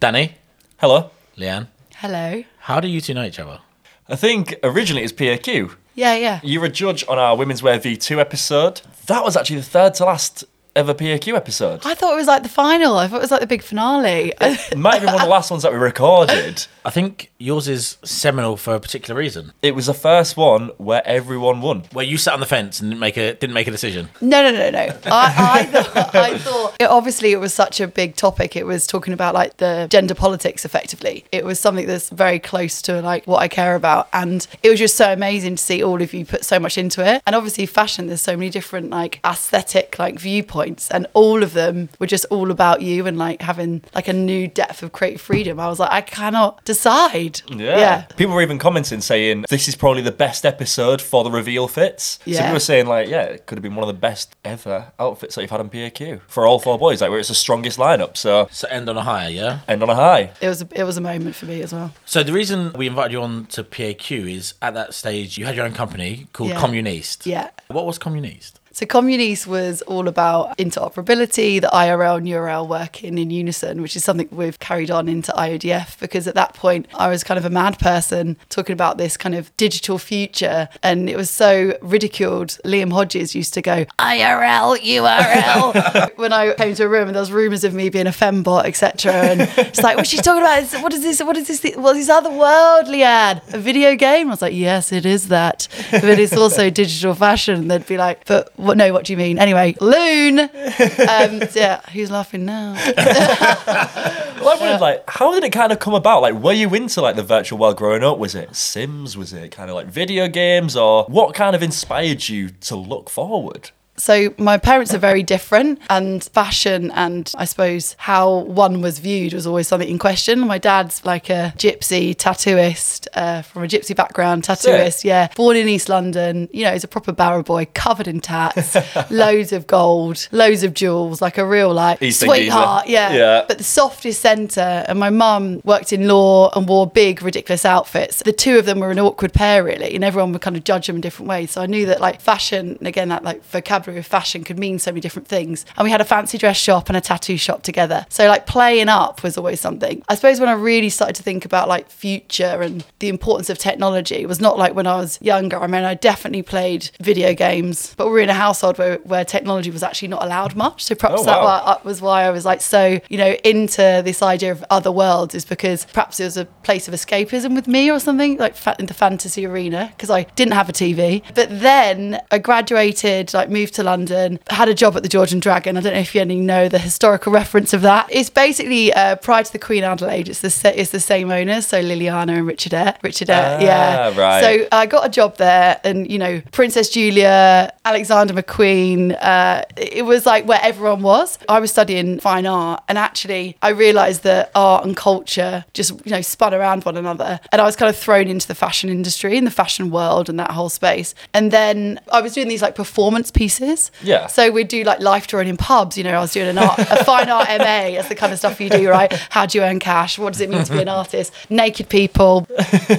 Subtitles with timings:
[0.00, 0.34] Danny,
[0.78, 1.10] Hello.
[1.38, 2.44] Leanne, Hello.
[2.60, 3.60] how do you two know each other?
[4.08, 5.74] I think originally it was PAQ.
[5.94, 6.40] Yeah, yeah.
[6.42, 8.82] You were a judge on our Women's Wear V2 episode.
[9.06, 11.80] That was actually the third to last ever PAQ episode.
[11.84, 12.98] I thought it was like the final.
[12.98, 14.32] I thought it was like the big finale.
[14.40, 16.66] It might have been one of the last ones that we recorded.
[16.84, 19.52] I think yours is seminal for a particular reason.
[19.62, 21.84] It was the first one where everyone won.
[21.92, 24.08] Where you sat on the fence and didn't make a didn't make a decision.
[24.20, 24.78] No, no, no, no.
[25.06, 28.56] I, I thought, I thought it, obviously it was such a big topic.
[28.56, 31.24] It was talking about like the gender politics effectively.
[31.32, 34.08] It was something that's very close to like what I care about.
[34.12, 37.06] And it was just so amazing to see all of you put so much into
[37.06, 37.22] it.
[37.26, 41.88] And obviously fashion, there's so many different like aesthetic like viewpoints and all of them
[41.98, 45.60] were just all about you and like having like a new depth of creative freedom.
[45.60, 47.25] I was like, I cannot decide.
[47.48, 48.02] Yeah.
[48.16, 52.18] People were even commenting saying this is probably the best episode for the reveal fits.
[52.24, 52.34] Yeah.
[52.34, 54.92] So people were saying like, yeah, it could have been one of the best ever
[54.98, 57.78] outfits that you've had on PAQ for all four boys, like where it's the strongest
[57.78, 58.16] lineup.
[58.16, 59.60] So So end on a high, yeah.
[59.68, 60.30] end on a high.
[60.40, 61.92] It was a, it was a moment for me as well.
[62.04, 65.56] So the reason we invited you on to PAQ is at that stage you had
[65.56, 66.60] your own company called Yeah.
[66.60, 67.26] Communiste.
[67.26, 67.50] Yeah.
[67.68, 68.54] What was Communiste?
[68.76, 74.04] So Communis was all about interoperability, the IRL and URL working in unison, which is
[74.04, 77.48] something we've carried on into IODF because at that point I was kind of a
[77.48, 82.58] mad person talking about this kind of digital future and it was so ridiculed.
[82.66, 87.22] Liam Hodges used to go, IRL, URL when I came to a room and there
[87.22, 89.10] was rumours of me being a fembot, etc.
[89.10, 90.82] And it's like, what's she talking about?
[90.82, 91.22] What is this?
[91.22, 91.76] What is this?
[91.76, 93.40] What is this otherworldly ad?
[93.54, 94.26] A video game?
[94.26, 95.66] I was like, yes, it is that.
[95.90, 97.68] But it's also digital fashion.
[97.68, 99.38] They'd be like, but No, what do you mean?
[99.38, 100.40] Anyway, loon.
[100.40, 100.50] Um,
[101.54, 102.74] yeah, who's laughing now?
[104.36, 106.22] Well, I wondered, like, how did it kind of come about?
[106.22, 108.18] Like, were you into like the virtual world growing up?
[108.18, 109.16] Was it Sims?
[109.16, 113.10] Was it kind of like video games, or what kind of inspired you to look
[113.10, 113.70] forward?
[113.98, 119.32] So my parents are very different, and fashion and I suppose how one was viewed
[119.32, 120.40] was always something in question.
[120.40, 125.04] My dad's like a gypsy tattooist uh, from a gypsy background, tattooist.
[125.04, 126.48] Yeah, born in East London.
[126.52, 128.76] You know, he's a proper barrow boy, covered in tats,
[129.10, 132.88] loads of gold, loads of jewels, like a real like Eastern sweetheart.
[132.88, 133.14] Yeah.
[133.14, 133.44] Yeah.
[133.48, 138.22] But the softest centre, and my mum worked in law and wore big, ridiculous outfits.
[138.22, 140.86] The two of them were an awkward pair, really, and everyone would kind of judge
[140.86, 141.52] them in different ways.
[141.52, 144.78] So I knew that, like, fashion, and again, that like vocabulary of fashion could mean
[144.78, 145.64] so many different things.
[145.76, 148.06] And we had a fancy dress shop and a tattoo shop together.
[148.08, 150.02] So, like, playing up was always something.
[150.08, 153.58] I suppose when I really started to think about like future and the importance of
[153.58, 155.58] technology, it was not like when I was younger.
[155.58, 159.24] I mean, I definitely played video games, but we were in a household where, where
[159.24, 160.84] technology was actually not allowed much.
[160.84, 161.64] So perhaps Oh, that wow.
[161.64, 164.92] that uh, was why I was like so, you know, into this idea of other
[164.92, 168.54] worlds is because perhaps it was a place of escapism with me or something, like
[168.78, 171.22] in the fantasy arena, because I didn't have a TV.
[171.34, 175.40] But then I graduated, like moved to London, had a job at the George and
[175.40, 175.76] Dragon.
[175.76, 178.08] I don't know if you any know the historical reference of that.
[178.10, 180.28] It's basically uh, prior to the Queen Adelaide.
[180.28, 182.94] It's the it's the same owners, so Liliana and Richard Eyre.
[183.02, 184.18] Richard Eyre, Ah, yeah.
[184.18, 184.40] right.
[184.42, 189.16] So I got a job there, and you know, Princess Julia, Alexander McQueen.
[189.20, 191.38] Uh, it was like where everyone was.
[191.48, 196.12] I was studying fine art, and actually, I realised that art and culture just you
[196.12, 199.36] know spun around one another, and I was kind of thrown into the fashion industry
[199.38, 201.14] and the fashion world and that whole space.
[201.34, 203.65] And then I was doing these like performance pieces.
[204.02, 204.26] Yeah.
[204.28, 205.96] So we'd do like life drawing in pubs.
[205.98, 207.90] You know, I was doing an art, a fine art MA.
[207.96, 209.12] That's the kind of stuff you do, right?
[209.30, 210.18] How do you earn cash?
[210.18, 211.32] What does it mean to be an artist?
[211.50, 212.46] Naked people,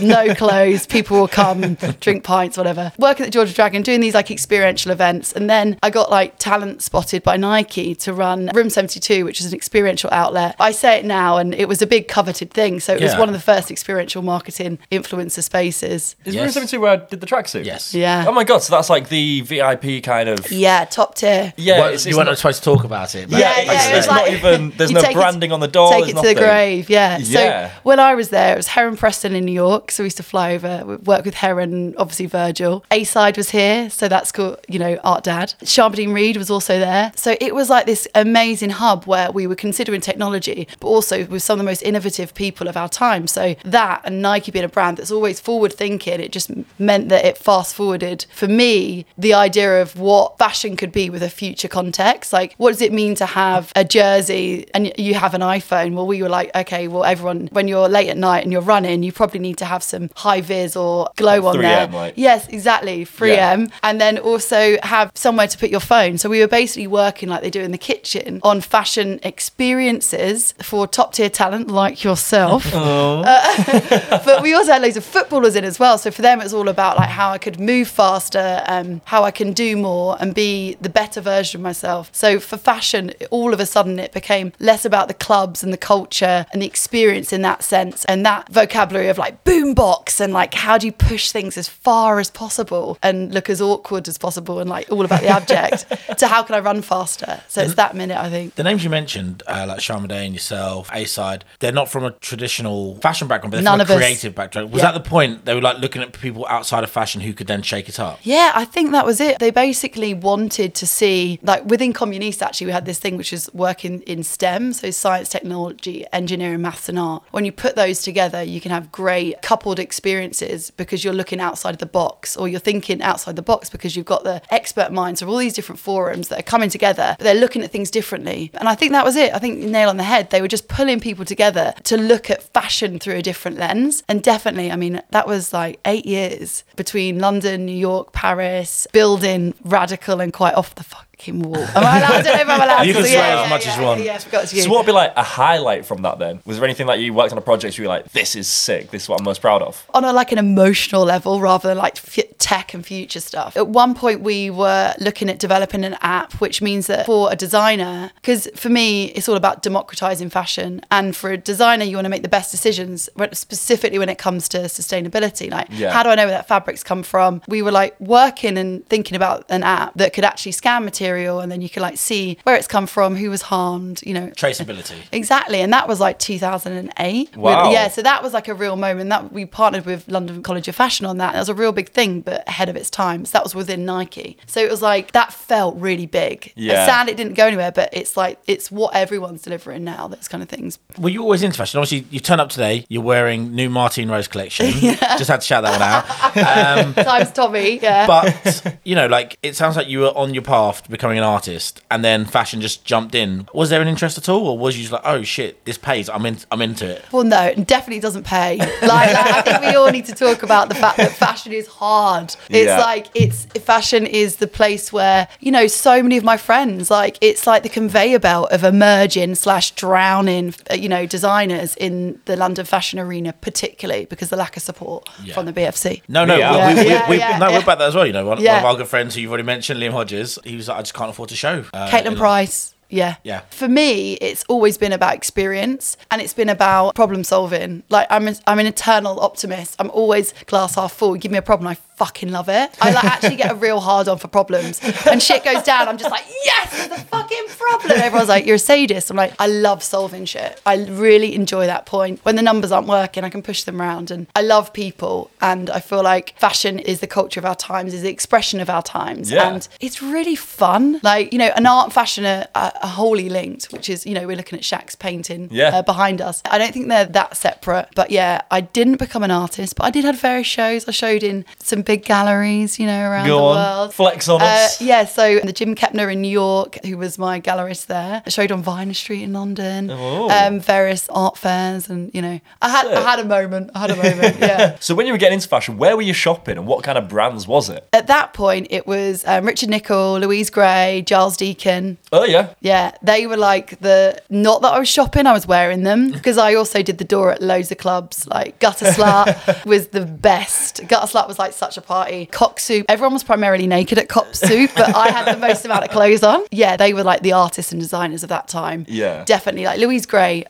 [0.02, 0.86] no clothes.
[0.88, 2.92] People will come, drink pints, whatever.
[2.98, 6.10] Working at the George and Dragon, doing these like experiential events, and then I got
[6.12, 10.56] like talent spotted by Nike to run Room 72, which is an experiential outlet.
[10.60, 12.80] I say it now, and it was a big coveted thing.
[12.80, 16.16] So it was one of the first experiential marketing influencer spaces.
[16.26, 16.44] Is Yes.
[16.44, 17.66] Room 72 where I did the tracksuit?
[17.66, 17.94] Yes.
[17.94, 18.26] Yeah.
[18.28, 20.52] Oh my god, so that's like the VIP kind of.
[20.58, 21.54] Yeah, top tier.
[21.58, 23.30] Yeah, well, it's, you it's weren't not, supposed to talk about it.
[23.30, 24.70] but- Yeah, it's, yeah, it was it's not even.
[24.78, 25.92] There's You no take it to- branding on the door.
[25.92, 26.38] Take there's it to the nothing.
[26.48, 27.18] grave, yeah.
[27.20, 27.70] Yeah.
[27.70, 29.92] So when I was there, it was Heron Preston in New York.
[29.92, 32.84] So we used to fly over, we work with Heron, obviously Virgil.
[32.92, 35.54] A side was here, so that's called, you know, Art Dad.
[35.64, 37.12] Sharbadine Reed was also there.
[37.16, 41.44] So it was like this amazing hub where we were considering technology, but also with
[41.44, 43.28] some of the most innovative people of our time.
[43.28, 47.26] So that and Nike being a brand that's always forward thinking, it just meant that
[47.26, 51.68] it fast forwarded for me the idea of what fashion could be with a future
[51.68, 52.32] context.
[52.32, 55.94] Like, what does it mean to have a jersey and you have an iPhone?
[55.94, 59.04] Well, we were like, okay, well, everyone, when you're late at night and you're running,
[59.04, 61.88] you probably need to have some high vis or glow on 3M, there.
[61.88, 63.04] like- Yes, exactly.
[63.04, 63.70] 3M.
[63.84, 66.18] And then also have somewhere to put your phone.
[66.18, 70.88] So we were basically working like they do in the kitchen on fashion experiences for
[70.88, 72.64] top tier talent like yourself.
[73.28, 75.98] Uh, but we also had loads of footballers in as well.
[75.98, 79.32] So for them, it's all about like how I could move faster, um, how I
[79.32, 82.10] can do more, and be the better version of myself.
[82.14, 85.78] So for fashion, all of a sudden it became less about the clubs and the
[85.78, 90.54] culture and the experience in that sense and that vocabulary of like boombox and like
[90.54, 94.60] how do you push things as far as possible and look as awkward as possible
[94.60, 95.86] and like all about the abject
[96.20, 97.42] to how can I run faster.
[97.48, 98.56] So it's that minute, I think.
[98.56, 102.04] The names you mentioned, uh, like Sharma Day and yourself, A Side, they're not from
[102.04, 103.98] a traditional fashion background, but they're None from a us.
[104.00, 104.72] creative background.
[104.72, 104.92] Was Yeah.
[104.92, 105.46] that the point?
[105.46, 108.20] They were like looking at people outside of fashion who could then shake it up.
[108.24, 109.40] Yeah, I think that was it.
[109.40, 113.50] They basically wanted to see, like within Communiste, actually, we had this thing which is
[113.54, 117.24] working in STEM, so science, technology, engineering, maths, and art.
[117.32, 121.72] When you put those together, you can have great coupled experiences because you're looking outside
[121.76, 125.22] of the box or you're thinking outside the box because you've got the expert minds
[125.22, 128.52] of all these different forums that are coming together, but they're looking at things differently.
[128.56, 129.34] And I think that was it.
[129.34, 130.30] I think nail on the head.
[130.30, 134.04] They were just pulling people together to look at fashion through a different lens.
[134.08, 139.54] And definitely, I mean, that was like eight years between London, New York, Paris, building
[139.64, 141.58] radical and quite off the fucking wall.
[141.58, 142.12] Am I allowed?
[142.12, 143.00] I don't know if I'm allowed You to.
[143.02, 144.02] can Yeah, swear as yeah, much yeah, as you want.
[144.02, 144.62] Yeah, I forgot to you.
[144.64, 146.40] So what would be like a highlight from that then?
[146.46, 148.48] Was there anything that you worked on a project where you were like, this is
[148.48, 149.86] sick, this is what I'm most proud of?
[149.94, 153.56] on a like an emotional level rather than like f- tech and future stuff.
[153.58, 157.36] At one point, we were looking at developing an app, which means that for a
[157.36, 162.06] designer, because for me, it's all about democratizing fashion, and for a designer, you want
[162.06, 165.50] to make the best decisions, specifically when it comes to sustainability.
[165.52, 165.92] Like, Yeah.
[165.92, 167.42] how do I know where that fabric's come from?
[167.48, 171.52] We were like working and thinking about an app that could actually scan material, and
[171.52, 174.96] then you could like see where it's come from, who was harmed, you know, Traceability.
[175.12, 177.30] Exactly, and that was like 2008.
[177.36, 177.72] With- Wow.
[177.72, 179.10] yeah, so that was like a real moment.
[179.10, 181.34] That we partnered with London College of Fashion on that.
[181.34, 183.24] That was a real big thing, but ahead of its time.
[183.24, 184.38] So that was within Nike.
[184.48, 186.52] So it was like that felt really big.
[186.58, 186.74] Yeah.
[186.74, 190.10] It's sad it didn't go anywhere, but it's like it's what everyone's delivering now.
[190.10, 190.78] Those kind of things.
[190.98, 191.80] Were you always into fashion?
[191.80, 194.66] Obviously, you turn up today, you're wearing new Martine Rose collection.
[194.82, 196.18] Just had to shout that one out.
[196.48, 198.06] Um, Times Tommy, yeah.
[198.06, 201.24] but you know, like it sounds like you were on your path to becoming an
[201.24, 203.48] artist, and then fashion just jumped in.
[203.54, 206.10] Was there an interest at all, or was you just like, oh shit, this pays?
[206.10, 206.38] I'm in.
[206.52, 207.04] I'm into it.
[207.12, 208.58] Well, no, it definitely doesn't pay.
[208.58, 211.68] Like, like, I think we all need to talk about the fact that fashion is
[211.68, 212.17] hard.
[212.26, 212.80] It's Yeah.
[212.80, 217.18] like it's fashion is the place where you know so many of my friends like
[217.22, 222.36] it's like the conveyor belt of emerging slash drowning uh, you know designers in the
[222.36, 225.34] London fashion arena, particularly because the lack of support Yeah.
[225.34, 226.02] from the BFC.
[226.08, 226.74] No, no, Yeah.
[226.74, 227.58] we, we, Yeah, we, yeah, no, yeah.
[227.58, 228.06] we're about that as well.
[228.06, 230.56] You know, one, one of our good friends who you've already mentioned, Liam Hodges, he
[230.56, 231.66] was like, I just can't afford to show.
[231.74, 232.74] Uh, Caitlin Price.
[232.90, 233.16] Yeah.
[233.24, 233.42] Yeah.
[233.50, 237.84] For me, it's always been about experience and it's been about problem solving.
[237.90, 239.76] Like I'm, a, I'm an eternal optimist.
[239.80, 241.16] I'm always glass half full.
[241.16, 242.70] Give me a problem, I fucking love it.
[242.80, 244.80] I like actually get a real hard on for problems.
[245.08, 247.94] And shit goes down, I'm just like, yes, a fucking problem.
[248.00, 249.10] Everyone's like, you're a sadist.
[249.10, 250.62] I'm like, I love solving shit.
[250.66, 252.20] I really enjoy that point.
[252.24, 254.12] When the numbers aren't working, I can push them around.
[254.12, 255.32] And I love people.
[255.42, 258.70] And I feel like fashion is the culture of our times, is the expression of
[258.70, 259.32] our times.
[259.32, 259.50] Yeah.
[259.52, 261.00] And it's really fun.
[261.02, 264.14] Like, you know, an art and fashion are, are, are wholly linked, which is, you
[264.14, 265.70] know, we're looking at Shaq's painting Yeah.
[265.78, 266.44] uh, behind us.
[266.46, 267.88] I don't think they're that separate.
[267.96, 270.88] But yeah, I didn't become an artist, but I did have various shows.
[270.88, 273.94] I showed in some big galleries, you know, around Go the on, world.
[273.94, 274.82] flex on Uh, us.
[274.82, 278.52] yeah, so the Jim Kepner in New York, who was my gallerist there, I showed
[278.52, 280.30] on Vyner Street in London, Oh.
[280.30, 282.98] um, various art fairs, and you know, I had Sick.
[282.98, 283.72] I had a moment.
[283.74, 284.38] I had a moment.
[284.48, 284.76] Yeah.
[284.82, 287.08] So when you were getting into fashion, where were you shopping and what kind of
[287.08, 287.88] brands was it?
[287.94, 291.98] At that point, it was um, Richard Nicoll, Louise Gray, Giles Deacon.
[292.12, 292.50] Oh yeah.
[292.60, 296.38] Yeah, they were like the not that I was shopping, I was wearing them because
[296.38, 298.28] I also did the door at loads of clubs.
[298.28, 300.86] Like Gutter Slut was the best.
[300.88, 302.26] Gutter Slut was like such a party.
[302.28, 305.84] Cock Soup, everyone was primarily naked at Cop Soup, but I had the most amount
[305.86, 306.44] of clothes on.
[306.52, 308.86] Yeah, they were like the artists and designers of that time.
[308.88, 309.24] Yeah.
[309.26, 309.66] definitely.
[309.66, 310.46] Like Louise Gray,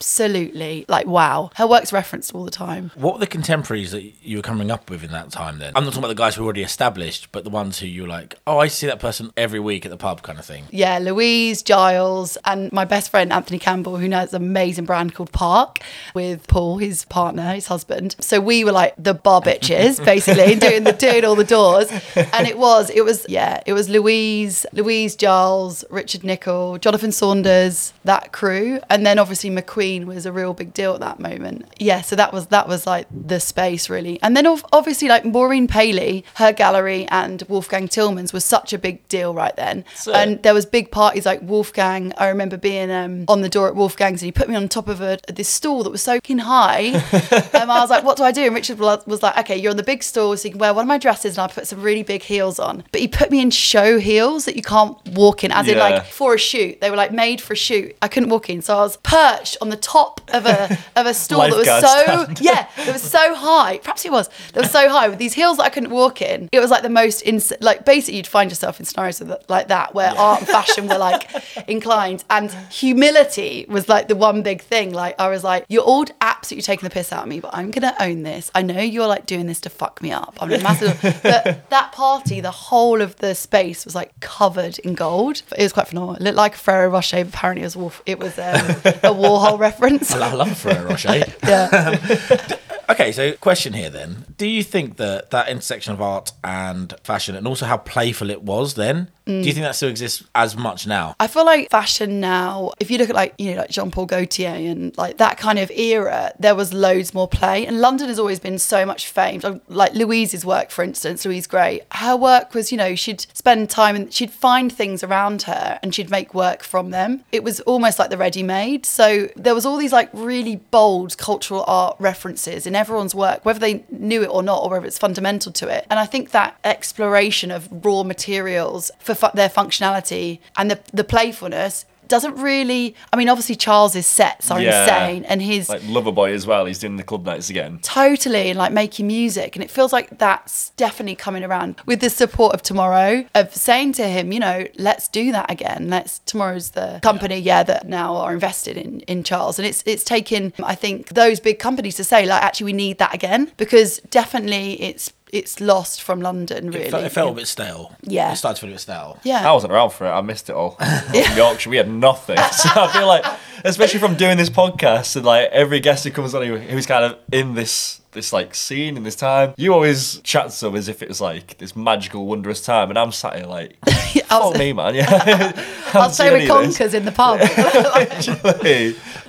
[0.00, 0.86] absolutely.
[0.88, 2.90] Like wow, her work's referenced all the time.
[2.94, 5.72] What were the contemporaries that you were coming up with in that time then?
[5.76, 8.02] I'm not talking about the guys who were already established, but the ones who you
[8.02, 10.64] were like, oh, I see that person every week at the pub kind of thing.
[10.70, 15.32] Yeah, Louise, Giles, and my best friend Anthony Campbell, who knows an amazing brand called
[15.32, 15.80] Park
[16.14, 18.16] with Paul, his partner, his husband.
[18.20, 21.90] So we were like the bar bitches, basically, doing the doing all the doors.
[22.32, 27.92] And it was, it was, yeah, it was Louise, Louise Giles, Richard Nicoll, Jonathan Saunders,
[28.04, 31.66] that crew, and then obviously McQueen was a real big deal at that moment.
[31.78, 34.18] Yeah, so that was that was like the space really.
[34.22, 39.06] And then obviously like Maureen Paley, her gallery, and Wolfgang Tillmans was such a big
[39.08, 39.84] deal right then.
[39.94, 40.14] Sick.
[40.14, 42.12] And there was big parties like Wolfgang.
[42.16, 44.88] I remember being um, on the door at Wolfgang's and he put me on top
[44.88, 46.80] of a, this stool that was so fucking high.
[47.54, 48.44] and I was like, what do I do?
[48.44, 50.74] And Richard was was like, okay, you're on the big stool, so you can wear
[50.74, 52.84] one of my dresses and I put some really big heels on.
[52.92, 56.04] But he put me in show heels that you can't walk in, as in like
[56.04, 56.80] for a shoot.
[56.80, 57.96] They were like made for a shoot.
[58.02, 58.62] I couldn't walk in.
[58.62, 61.78] So I was perched on the top of a of a stool that was so
[61.80, 62.40] stand.
[62.40, 63.78] yeah, that was so high.
[63.78, 64.28] Perhaps it was.
[64.52, 66.48] That was so high with these heels that I couldn't walk in.
[66.52, 69.94] It was like the most ins- like basically you'd find yourself in scenarios like that
[69.94, 71.28] where art and fashion were like
[71.68, 74.92] inclined, and humility was like the one big thing.
[74.92, 77.70] Like I was like, you're all absolutely taking the piss out of me, but I'm
[77.70, 78.50] gonna own this.
[78.54, 80.36] I know you're like doing this to fuck me up.
[80.40, 80.98] I'm a massive.
[81.22, 85.42] but that party, the whole of the space was like covered in gold.
[85.56, 86.16] It was quite phenomenal.
[86.16, 87.18] It looked like a Ferrero Rocher.
[87.20, 88.02] Apparently, it was Wolf.
[88.06, 90.12] It was um, a Warhol reference.
[90.12, 91.24] I love Ferrero Rocher.
[91.46, 91.68] Yeah.
[91.72, 92.56] Um,
[92.90, 94.24] okay, so question here then.
[94.36, 98.42] Do you think that that intersection of art and fashion and also how playful it
[98.42, 99.54] was then, do you mm.
[99.54, 101.14] think that still exists as much now?
[101.20, 104.06] I feel like fashion now, if you look at like, you know, like Jean Paul
[104.06, 107.66] Gaultier and like that kind of era, there was loads more play.
[107.66, 109.44] And London has always been so much famed.
[109.44, 113.70] Oh, like Louise's work, for instance, Louise Gray, her work was, you know, she'd spend
[113.70, 117.24] time and she'd find things around her and she'd make work from them.
[117.32, 118.84] It was almost like the ready made.
[118.86, 123.58] So there was all these like really bold cultural art references in everyone's work, whether
[123.58, 125.86] they knew it or not, or whether it's fundamental to it.
[125.90, 131.04] And I think that exploration of raw materials for fu- their functionality and the, the
[131.04, 132.96] playfulness doesn't really.
[133.12, 134.82] I mean, obviously Charles's sets are Yeah.
[134.82, 136.66] insane, and his Like Loverboy as well.
[136.66, 137.78] He's doing the club nights again.
[137.82, 142.10] totally and like making music and it feels like that's definitely coming around with the
[142.10, 146.70] support of tomorrow of saying to him you know let's do that again let's tomorrow's
[146.70, 150.74] the company yeah that now are invested in in charles and it's it's taken i
[150.74, 155.12] think those big companies to say like actually we need that again because definitely it's
[155.32, 157.96] it's lost from london really It felt, it felt a bit stale.
[158.02, 158.32] Yeah.
[158.32, 159.18] It started to feel a bit stale.
[159.24, 160.10] yeah I wasn't around for it.
[160.10, 160.76] I missed it all.
[161.14, 162.36] In Yorkshire, we had nothing.
[162.52, 163.24] So I feel like,
[163.64, 167.04] especially from doing this podcast and like every guest who comes on who- who's kind
[167.04, 170.88] of in this this like scene in this time, you always chat to them as
[170.88, 173.76] if it was like this magical, wondrous time, and I'm sat here like,
[174.30, 174.94] I'll, fuck me, man.
[175.00, 175.52] Yeah,
[175.94, 177.40] I'll stay with conkers in the pub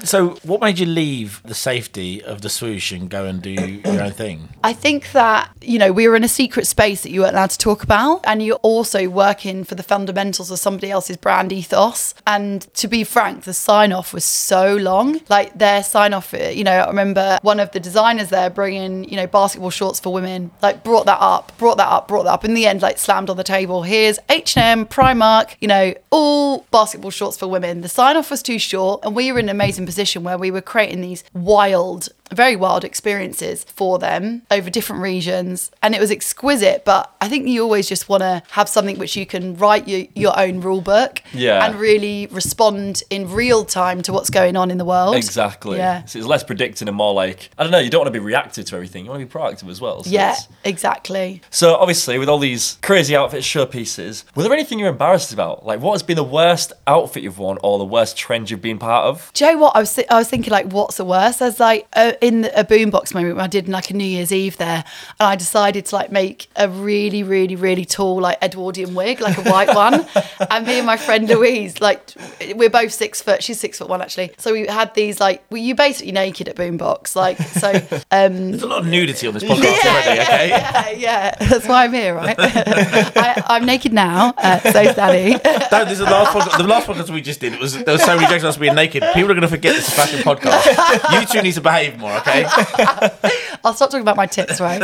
[0.03, 4.01] So, what made you leave the safety of the swoosh and go and do your
[4.01, 4.49] own thing?
[4.63, 7.51] I think that, you know, we were in a secret space that you weren't allowed
[7.51, 8.21] to talk about.
[8.23, 12.13] And you're also working for the fundamentals of somebody else's brand ethos.
[12.25, 15.21] And to be frank, the sign off was so long.
[15.29, 19.15] Like their sign off, you know, I remember one of the designers there bringing, you
[19.15, 22.45] know, basketball shorts for women, like brought that up, brought that up, brought that up.
[22.45, 23.83] In the end, like slammed on the table.
[23.83, 27.81] Here's H&M, Primark, you know, all basketball shorts for women.
[27.81, 29.01] The sign off was too short.
[29.03, 32.83] And we were in an amazing position where we were creating these wild very wild
[32.83, 37.87] experiences for them over different regions and it was exquisite but i think you always
[37.89, 41.65] just want to have something which you can write your, your own rule book Yeah.
[41.65, 45.77] and really respond in real time to what's going on in the world exactly.
[45.77, 47.79] yeah So it's less predicting and more like I don't know.
[47.79, 49.05] You don't want to be reactive to everything.
[49.05, 50.03] You want to be proactive as well.
[50.03, 54.89] So yeah exactly So obviously, with all these crazy outfit showpieces, were there anything you're
[54.89, 55.65] embarrassed about?
[55.65, 58.79] Like, what has been the worst outfit you've worn, or the worst trend you've been
[58.79, 59.31] part of?
[59.33, 59.93] Do you know what I was?
[59.93, 61.39] Th- I was thinking like, what's the worst?
[61.39, 64.57] There's like a, in a boombox moment when I did like a New Year's Eve
[64.57, 64.85] there,
[65.19, 69.37] and I decided to like make a really, really, really tall like Edwardian wig, like
[69.37, 70.05] a white one.
[70.49, 72.13] and me and my friend Louise, like
[72.55, 73.43] we're both six foot.
[73.43, 74.31] She's six foot one actually.
[74.37, 77.71] So we had these like, well, you basically naked at boombox, like so.
[78.13, 80.49] Um, There's a lot of nudity on this podcast already, okay?
[80.49, 82.35] yeah, yeah, that's why I'm here, right?
[82.39, 85.31] I, I'm naked now, uh, so Danny.
[85.71, 86.57] No, this is the last podcast.
[86.57, 87.53] The last podcast we just did.
[87.53, 89.03] It was there was so many jokes about us being naked.
[89.13, 91.21] People are going to forget this is a fashion podcast.
[91.21, 92.45] You two need to behave more, okay?
[93.63, 94.81] I'll stop talking about my tits, right?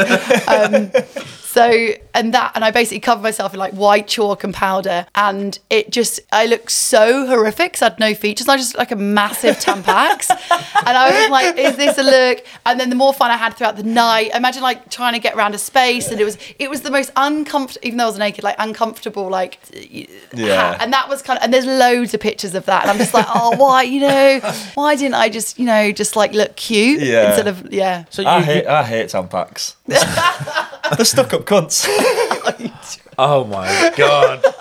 [0.48, 0.92] Um,
[1.42, 5.58] so, and that, and I basically covered myself in like white chalk and powder, and
[5.70, 8.48] it just, I looked so horrific 'cause I had no features.
[8.48, 12.46] I just looked like a massive Tampax, and I was like, "Is this a look?"
[12.66, 15.36] And then the more fun I had throughout the night, imagine like trying to get
[15.36, 18.20] around a space, and it was, it was the most uncomfortable, even though I was
[18.20, 19.58] naked, like uncomfortable, like,
[20.34, 20.72] Yeah.
[20.74, 20.82] hat.
[20.82, 23.14] and that was kind of, and there's loads of pictures of that, and I'm just
[23.16, 24.40] like, oh, why, you know,
[24.76, 27.17] why didn't I just, you know, just like look cute Yeah.
[27.28, 28.06] Instead of, yeah.
[28.10, 29.76] So you, I hate, I hate Tampax.
[29.86, 31.86] the stuck-up cunts.
[33.18, 34.44] oh my god.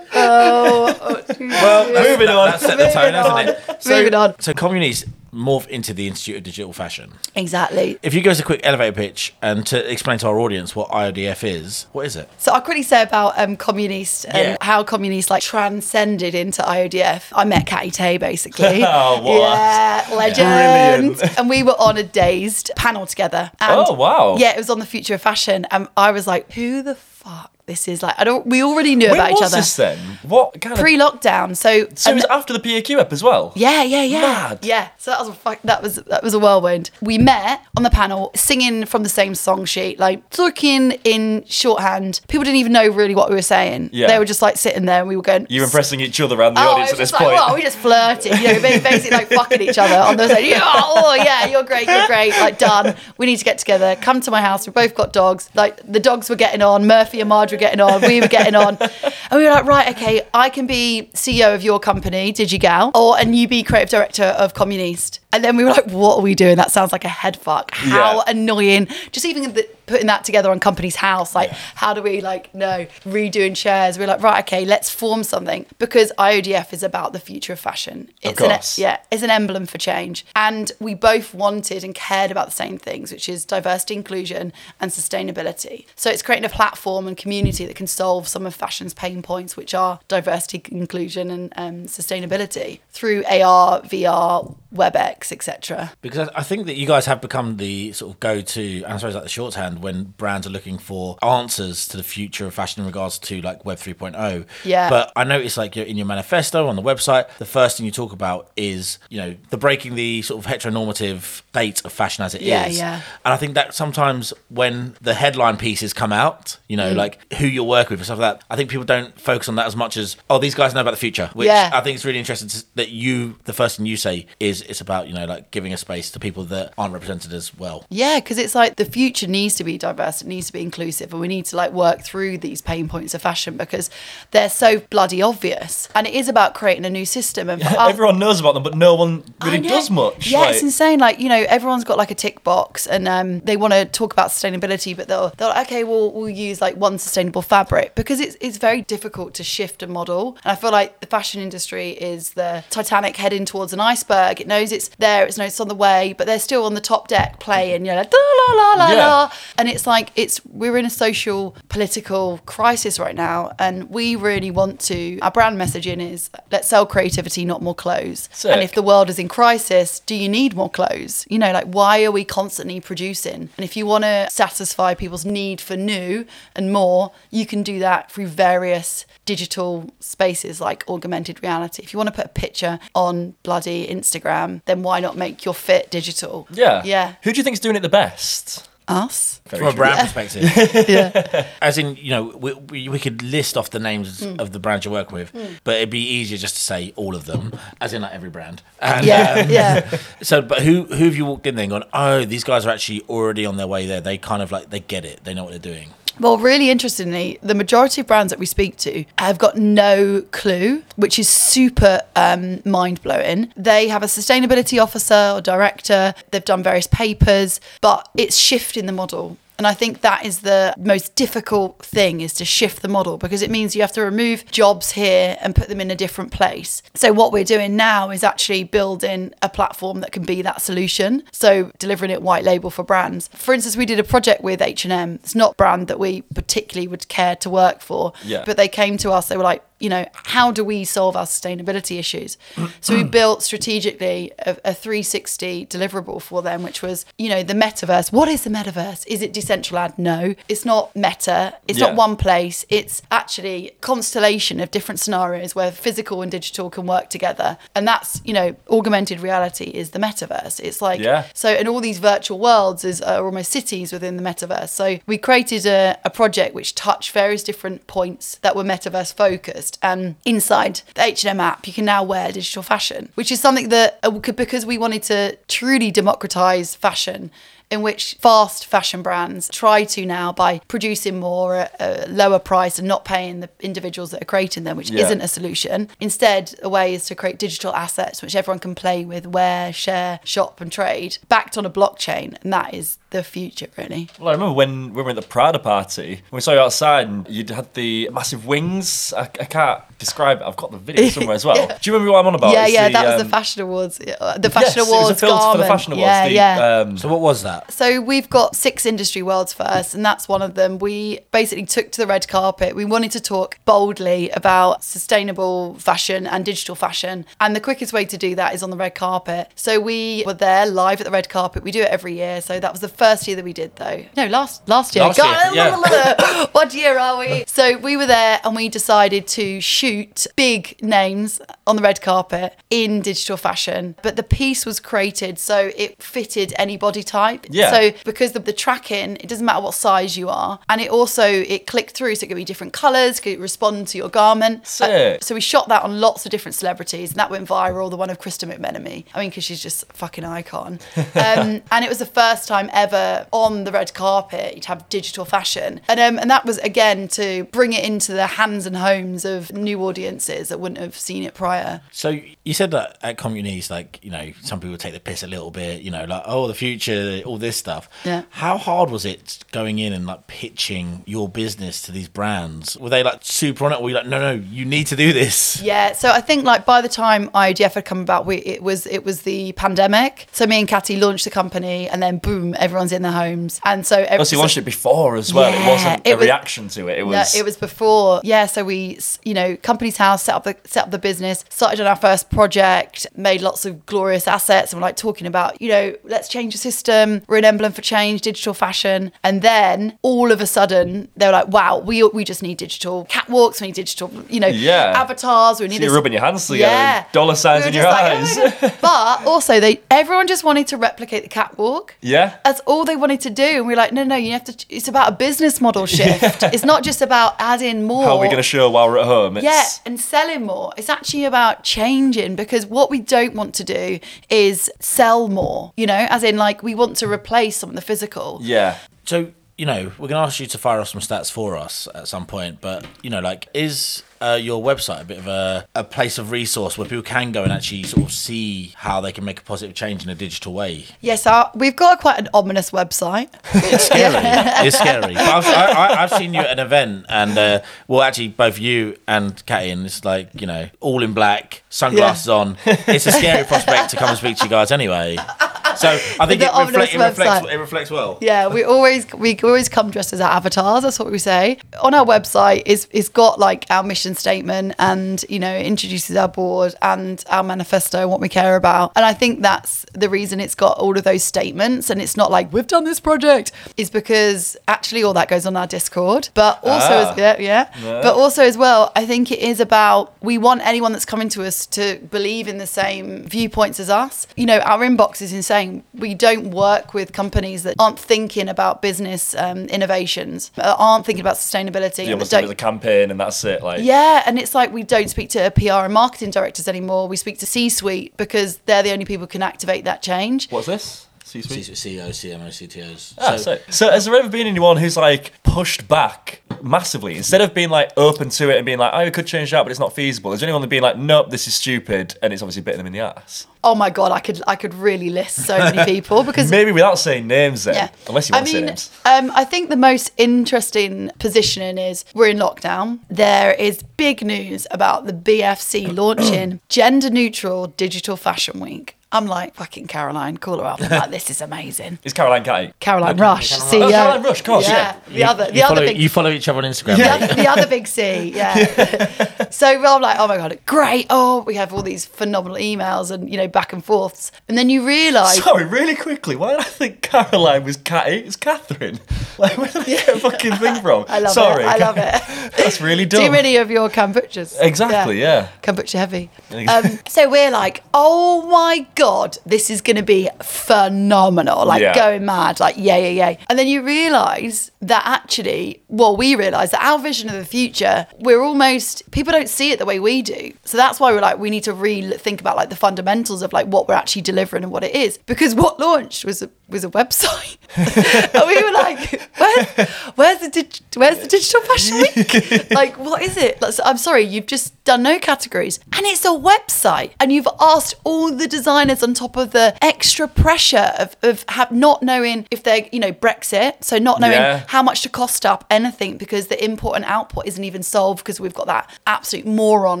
[0.12, 2.50] Oh, oh, Well, Moving on.
[2.50, 3.82] That set the tone, hasn't it?
[3.82, 4.38] So, Moving on.
[4.40, 7.12] So communities morph into the Institute of Digital Fashion.
[7.36, 7.98] exactly.
[8.02, 10.88] If you give us a quick elevator pitch and to explain to our audience what
[10.90, 12.28] IODF is, what is it?
[12.38, 14.56] So I'll quickly say about um, Communist and Yeah.
[14.60, 17.24] how Communist like transcended into IODF.
[17.32, 18.82] I met Catty Tay basically.
[18.92, 19.40] Oh, what?
[19.56, 21.16] Yeah, legend.
[21.16, 21.38] Brilliant.
[21.38, 23.50] And we were on a dazed panel together.
[23.60, 24.36] And Oh, wow.
[24.38, 25.64] Yeah, it was on the future of fashion.
[25.70, 27.52] And I was like, who the fuck?
[27.70, 28.46] This is like I don't.
[28.46, 29.96] We already knew When about each other this then?
[30.22, 30.78] What kind of?
[30.80, 31.56] pre-lockdown.
[31.56, 33.52] So so it was after the PAQ ep as well.
[33.54, 34.58] yeah, yeah, yeah, Mad.
[34.62, 34.88] yeah.
[34.98, 36.90] So that was a that was that was a whirlwind.
[37.00, 42.20] We met on the panel, singing from the same song sheet, like talking in shorthand.
[42.28, 43.90] People didn't even know really what we were saying.
[43.92, 44.08] Yeah.
[44.08, 45.46] They were just like sitting there, and we were going.
[45.48, 47.34] You're impressing each other around the Oh, audience at this like, point.
[47.34, 50.44] well, we just flirted, you know, ba- basically like fucking each other on the side.
[50.44, 52.30] Yeah, oh yeah, you're great, you're great.
[52.32, 52.96] Like done.
[53.16, 53.96] We need to get together.
[54.00, 54.66] Come to my house.
[54.66, 55.48] We both got dogs.
[55.54, 56.86] Like the dogs were getting on.
[56.86, 58.00] Murphy and were getting on.
[58.02, 61.62] We were getting on, and we were like, right, okay, I can be CEO of
[61.62, 65.20] your company, DigiGal, or and you be creative director of Communist.
[65.32, 66.56] And then we were like, what are we doing?
[66.56, 67.72] That sounds like a head fuck.
[67.72, 68.22] How Yeah.
[68.26, 68.88] annoying.
[69.12, 71.34] Just even the, putting that together on company's house.
[71.34, 73.98] Like, how do we like no redoing chairs?
[73.98, 78.08] We're like, right, okay, let's form something because IODF is about the future of fashion.
[78.22, 80.24] It's an yeah, it's an emblem for change.
[80.36, 84.90] And we both wanted and cared about the same things, which is diversity, inclusion, and
[84.92, 85.86] sustainability.
[85.96, 89.56] So it's creating a platform and community that can solve some of fashion's pain points,
[89.56, 95.92] which are diversity, inclusion, and um, sustainability through AR, VR, WebEx, etc.
[96.02, 98.96] Because I I think that you guys have become the sort of go-to, and I
[98.96, 102.80] suppose like the shorthand when brands are looking for answers to the future of fashion
[102.82, 104.46] in regards to like Web 3.0.
[104.64, 104.88] Yeah.
[104.90, 107.92] But I noticed like you're in your manifesto on the website, the first thing you
[107.92, 112.34] talk about is you know the breaking the sort of heteronormative state of fashion as
[112.34, 112.48] it is.
[112.48, 112.94] Yeah, yeah.
[113.24, 116.80] And I think that sometimes when the headline pieces come out, you Mm.
[116.80, 119.48] know, like who you're working with and stuff like that, I think people don't focus
[119.48, 121.70] on that as much as oh these guys know about the future, which Yeah.
[121.72, 124.80] I think it's really interesting to, that you the first thing you say is it's
[124.80, 127.84] about you know like giving a space to people that aren't represented as well.
[127.90, 131.10] Yeah, because it's like the future needs to be diverse, it needs to be inclusive,
[131.12, 133.90] and we need to like work through these pain points of fashion because
[134.30, 135.88] they're so bloody obvious.
[135.96, 137.50] And it is about creating a new system.
[137.50, 140.28] And for us- Everyone knows about them, but no one really does much.
[140.28, 141.00] Yeah, like- it's insane.
[141.00, 144.12] Like you know, everyone's got like a tick box, and um, they want to talk
[144.12, 148.20] about sustainability, but they'll they'll like, okay, well, we'll use like one sustainable fabric because
[148.20, 150.36] it's it's very difficult to shift a model.
[150.44, 154.40] And I feel like the fashion industry is the Titanic heading towards an iceberg.
[154.40, 157.40] It knows it's there, it's on the way, but they're still on the top deck
[157.40, 158.18] playing, you know, like, la
[158.54, 159.06] la la la Yeah.
[159.06, 159.30] la.
[159.58, 164.50] And it's like it's we're in a social political crisis right now, and we really
[164.50, 165.18] want to.
[165.20, 168.28] Our brand messaging is let's sell creativity, not more clothes.
[168.32, 168.50] Sick.
[168.52, 171.26] And if the world is in crisis, do you need more clothes?
[171.28, 173.48] You know, like why are we constantly producing?
[173.56, 177.78] And if you want to satisfy people's need for new and more, you can do
[177.80, 181.82] that through various digital spaces like augmented reality.
[181.82, 185.54] If you want to put a picture on bloody Instagram, then why not make your
[185.54, 186.46] fit digital?
[186.52, 186.82] yeah.
[186.84, 187.14] Yeah.
[187.22, 188.66] Who do you think is doing it the best?
[188.88, 189.40] Us?
[189.46, 190.42] From a brand perspective,
[190.88, 191.46] yeah.
[191.62, 194.40] as in you know we, we, we could list off the names Hmm.
[194.40, 195.30] of the brands you work with,
[195.62, 198.62] but it'd be easier just to say all of them, as in like every brand.
[198.80, 199.42] And, Yeah.
[199.44, 199.98] um, Yeah.
[200.22, 201.84] So, but who who have you walked in there and gone?
[201.92, 204.00] Oh, these guys are actually already on their way there.
[204.00, 205.22] They kind of like they get it.
[205.24, 205.90] They know what they're doing.
[206.20, 210.82] Well, really interestingly, the majority of brands that we speak to have got no clue,
[210.96, 213.50] which is super um, mind blowing.
[213.56, 218.92] They have a sustainability officer or director, they've done various papers, but it's shifting the
[218.92, 219.38] model.
[219.60, 223.42] And I think that is the most difficult thing is to shift the model because
[223.42, 226.80] it means you have to remove jobs here and put them in a different place.
[226.94, 231.24] So what we're doing now is actually building a platform that can be that solution.
[231.30, 233.28] So delivering it white label for brands.
[233.34, 235.16] For instance, we did a project with H&M.
[235.16, 238.44] It's not a brand that we particularly would care to work for, Yeah.
[238.46, 239.28] but they came to us.
[239.28, 242.36] They were like, you know, how do we solve our sustainability issues?
[242.80, 247.54] so we built strategically a, a 360 deliverable for them, which was, you know, the
[247.54, 248.12] metaverse.
[248.12, 249.06] What is the metaverse?
[249.06, 249.98] Is it decentralized?
[249.98, 251.54] No, it's not meta.
[251.66, 251.86] It's Yeah.
[251.86, 252.64] not one place.
[252.68, 257.56] It's actually constellation of different scenarios where physical and digital can work together.
[257.74, 260.60] And that's, you know, augmented reality is the metaverse.
[260.60, 261.24] It's like, Yeah.
[261.34, 264.68] so, and all these virtual worlds is are almost cities within the metaverse.
[264.68, 269.69] So we created a, a project which touched various different points that were metaverse focused.
[269.82, 273.98] And inside the H&M app, you can now wear digital fashion, which is something that
[274.02, 277.30] uh, because we wanted to truly democratize fashion
[277.70, 282.80] in which fast fashion brands try to now by producing more at a lower price
[282.80, 285.04] and not paying the individuals that are creating them, which Yeah.
[285.04, 285.88] isn't a solution.
[286.00, 290.18] Instead, a way is to create digital assets which everyone can play with, wear, share,
[290.24, 294.08] shop, and trade, backed on a blockchain, and that is the future, really.
[294.18, 297.08] Well, I remember when we were at the Prada party, when we saw you outside
[297.08, 299.12] and you'd had the massive wings.
[299.16, 300.44] I, I can't describe it.
[300.44, 301.56] I've got the video somewhere as well.
[301.56, 301.78] Yeah.
[301.80, 302.52] Do you remember what I'm on about?
[302.52, 303.98] yeah, It's yeah, the, that was um, the fashion awards.
[303.98, 305.10] The fashion yes, it was awards.
[305.10, 306.06] a filter for the fashion awards.
[306.06, 306.78] Yeah, the, yeah.
[306.80, 307.66] Um, So what was that?
[307.66, 307.72] that?
[307.72, 310.78] So we've got six industry worlds first, and that's one of them.
[310.78, 312.74] We basically took to the red carpet.
[312.76, 318.04] We wanted to talk boldly about sustainable fashion and digital fashion, and the quickest way
[318.04, 319.50] to do that is on the red carpet.
[319.56, 321.62] So we were there live at the red carpet.
[321.64, 322.40] We do it every year.
[322.40, 324.04] So that was the first year that we did, though.
[324.14, 325.06] No, last last year.
[325.06, 327.44] Last year, God, what year are we?
[327.46, 332.58] So we were there, and we decided to shoot big names on the red carpet
[332.68, 333.96] in digital fashion.
[334.02, 337.46] But the piece was created so it fitted any body type.
[337.48, 337.70] Yeah.
[337.70, 341.24] So because the, the tracking, it doesn't matter what size you are, and it also
[341.24, 344.62] it clicked through, so it could be different colours, could respond to your garment.
[344.62, 345.24] Uh, Sick.
[345.24, 347.88] so we shot that on lots of different celebrities, and that went viral.
[347.88, 349.04] The one of Kristen McMenamy.
[349.14, 350.78] I mean, because she's just a fucking icon.
[351.20, 355.24] Um, and it was the first time ever on the red carpet you'd have digital
[355.24, 359.24] fashion, and um, and that was again to bring it into the hands and homes
[359.24, 361.80] of new audiences that wouldn't have seen it prior.
[361.90, 365.26] So you said that at Communities, like you know, some people take the piss a
[365.26, 367.88] little bit, you know, like oh the future, all this stuff.
[368.04, 368.22] Yeah.
[368.30, 372.76] How hard was it going in and like pitching your business to these brands?
[372.78, 374.96] Were they like super on it, or were you like, no, no, you need to
[374.96, 375.60] do this?
[375.62, 378.86] Yeah, so I think like by the time IODF had come about, we, it was
[378.86, 380.26] it was the pandemic.
[380.32, 383.86] So me and Catty launched the company, and then boom, everyone's in their homes, and
[383.86, 385.50] so every, Oh, you launched it before as well.
[385.50, 386.98] Yeah, it wasn't it a was- reaction to it.
[386.98, 387.34] It No, was.
[387.34, 388.20] it was before.
[388.24, 391.80] Yeah, so we, you know, company's house set up the set up the business, started
[391.80, 395.68] on our first project, made lots of glorious assets, and we're like talking about, you
[395.68, 397.22] know, let's change the system.
[397.28, 401.32] We're an emblem for change, digital fashion, and then all of a sudden they were
[401.32, 404.92] like, wow, we we just need digital catwalks, we need digital, you know, Yeah.
[404.96, 407.74] avatars, we need So you're this- rubbing your hands together and dollar signs We in
[407.74, 408.38] your like, oh eyes.
[408.38, 411.94] "Oh but also they everyone just wanted to replicate the catwalk.
[412.00, 412.36] yeah.
[412.70, 413.42] All they wanted to do.
[413.42, 414.66] And we are like, no, no, you have to.
[414.68, 416.42] It's about a business model shift.
[416.44, 418.04] It's not just about adding more.
[418.04, 419.36] How are we going to show while we're at home?
[419.36, 420.72] It's, Yeah, and selling more.
[420.76, 425.86] It's actually about changing because what we don't want to do is sell more, you
[425.86, 428.38] know, as in like we want to replace some of the physical.
[428.42, 428.78] Yeah.
[429.04, 432.08] So you know, we're gonna ask you to fire off some stats for us at
[432.08, 435.84] some point, but you know, like, is uh, your website a bit of a, a
[435.84, 439.22] place of resource where people can go and actually sort of see how they can
[439.22, 440.86] make a positive change in a digital way?
[441.02, 443.28] Yes, our, we've got quite an ominous website.
[443.52, 444.14] It's scary.
[444.66, 445.12] it's scary.
[445.12, 448.58] But I've, I, I, I've seen you at an event, and uh, well, actually, both
[448.58, 452.56] you and and it's like you know, all in black, sunglasses on.
[452.64, 455.18] It's a scary prospect to come and speak to you guys anyway.
[455.80, 455.88] So
[456.20, 457.46] I think it, reflect, it reflects.
[457.52, 458.18] It reflects well.
[458.20, 460.82] Yeah, we always we always come dressed as our avatars.
[460.82, 462.62] That's what we say on our website.
[462.66, 467.42] Is it's got like our mission statement and you know introduces our board and our
[467.42, 468.92] manifesto and what we care about.
[468.96, 471.88] And I think that's the reason it's got all of those statements.
[471.90, 473.52] And it's not like we've done this project.
[473.76, 476.28] Is because actually all that goes on our Discord.
[476.34, 477.12] But also, Ah.
[477.12, 480.92] as, yeah, yeah, but also as well, I think it is about we want anyone
[480.92, 484.26] that's coming to us to believe in the same viewpoints as us.
[484.36, 485.69] You know, our inbox is insane.
[485.94, 491.20] We don't work with companies that aren't thinking about business um, innovations, uh, aren't thinking
[491.20, 492.06] about sustainability.
[492.06, 493.62] You almost do a campaign and that's it.
[493.62, 497.08] Like, yeah, and it's like we don't speak to PR and marketing directors anymore.
[497.08, 500.50] We speak to C-suite because they're the only people who can activate that change.
[500.50, 501.06] what's this?
[501.30, 501.76] C-suite?
[501.76, 503.14] CEOs, CMOs, CTOs.
[503.18, 507.54] Ah, so, so has there ever been anyone who's like pushed back massively instead of
[507.54, 509.80] being like open to it and being like, oh, we could change that, but it's
[509.80, 510.32] not feasible?
[510.32, 512.86] Is there anyone that being like, nope, this is stupid, and it's obviously bitten them
[512.86, 513.46] in the ass?
[513.62, 516.98] Oh my god, I could I could really list so many people because Maybe without
[516.98, 517.88] saying names, then, Yeah.
[518.08, 518.90] unless you want to say names.
[519.04, 523.00] Um, I think the most interesting positioning is we're in lockdown.
[523.08, 528.96] There is big news about the BFC launching gender neutral digital fashion week.
[529.12, 530.80] I'm like, fucking Caroline, call her up.
[530.80, 531.98] I'm like, this is amazing.
[532.04, 532.72] It's Caroline Catty.
[532.78, 533.80] Caroline Rush, Caroline CEO.
[533.80, 533.88] Rush.
[533.88, 535.12] Oh, Caroline Rush, of course, Yeah, yeah.
[535.12, 536.96] the other, the you, other follow, big you follow each other on Instagram.
[536.96, 537.22] the, right?
[537.22, 539.48] other, the other big C, yeah.
[539.50, 541.06] so I'm like, oh my god, great.
[541.10, 544.70] Oh, we have all these phenomenal emails and you know back and forths, and then
[544.70, 548.18] you realise Sorry, really quickly, why did I think Caroline was Catty?
[548.18, 549.00] It's Catherine.
[549.38, 551.06] Like, where did I get a fucking thing from?
[551.08, 551.66] I love Sorry, it.
[551.66, 552.52] I love it.
[552.58, 553.24] That's really dumb.
[553.24, 554.54] Too many of your kombuchas.
[554.60, 555.48] Exactly, yeah.
[555.62, 556.28] Kombucha heavy.
[556.68, 561.64] Um, so we're like, oh my god, this is going to be phenomenal.
[561.66, 561.94] Like Yeah.
[561.94, 562.60] going mad.
[562.60, 563.38] Like yay, yay, yay.
[563.48, 568.06] And then you realise that actually, well, we realise that our vision of the future,
[568.18, 570.52] we're almost people don't see it the way we do.
[570.64, 573.52] So that's why we're like, we need to really think about like the fundamentals of
[573.52, 575.18] like what we're actually delivering and what it is.
[575.26, 577.56] Because what launched was a was a website,
[578.34, 582.70] and we were like, Where, where's the dig- where's the digital fashion week?
[582.70, 583.60] like, what is it?
[583.60, 587.48] Like, so- I'm sorry, you've just done no categories, and it's a website, and you've
[587.60, 592.46] asked all the designers on top of the extra pressure of of have not knowing
[592.50, 594.64] if they're you know Brexit, so not knowing Yeah.
[594.70, 598.38] How much to cost up anything because the import and output isn't even solved because
[598.38, 600.00] we've got that absolute moron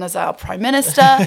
[0.04, 1.26] as our prime minister.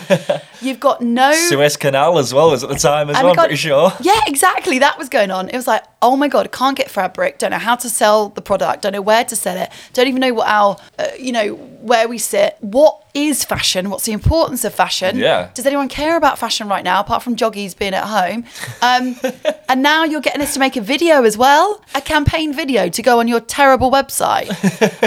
[0.61, 3.35] You've got no Suez Canal as well was at the time as Oh well, I'm
[3.35, 3.91] pretty sure.
[3.99, 4.79] Yeah, exactly.
[4.79, 5.49] That was going on.
[5.49, 7.37] It was like, oh my god, can't get fabric.
[7.37, 8.83] Don't know how to sell the product.
[8.83, 9.69] Don't know where to sell it.
[9.91, 12.57] Don't even know what our, uh, you know, where we sit.
[12.61, 13.89] What is fashion?
[13.89, 15.17] What's the importance of fashion?
[15.17, 15.49] Yeah.
[15.53, 18.45] Does anyone care about fashion right now, apart from joggies being at home?
[18.81, 19.17] Um,
[19.69, 23.01] and now you're getting us to make a video as well, a campaign video to
[23.01, 24.49] go on your terrible website.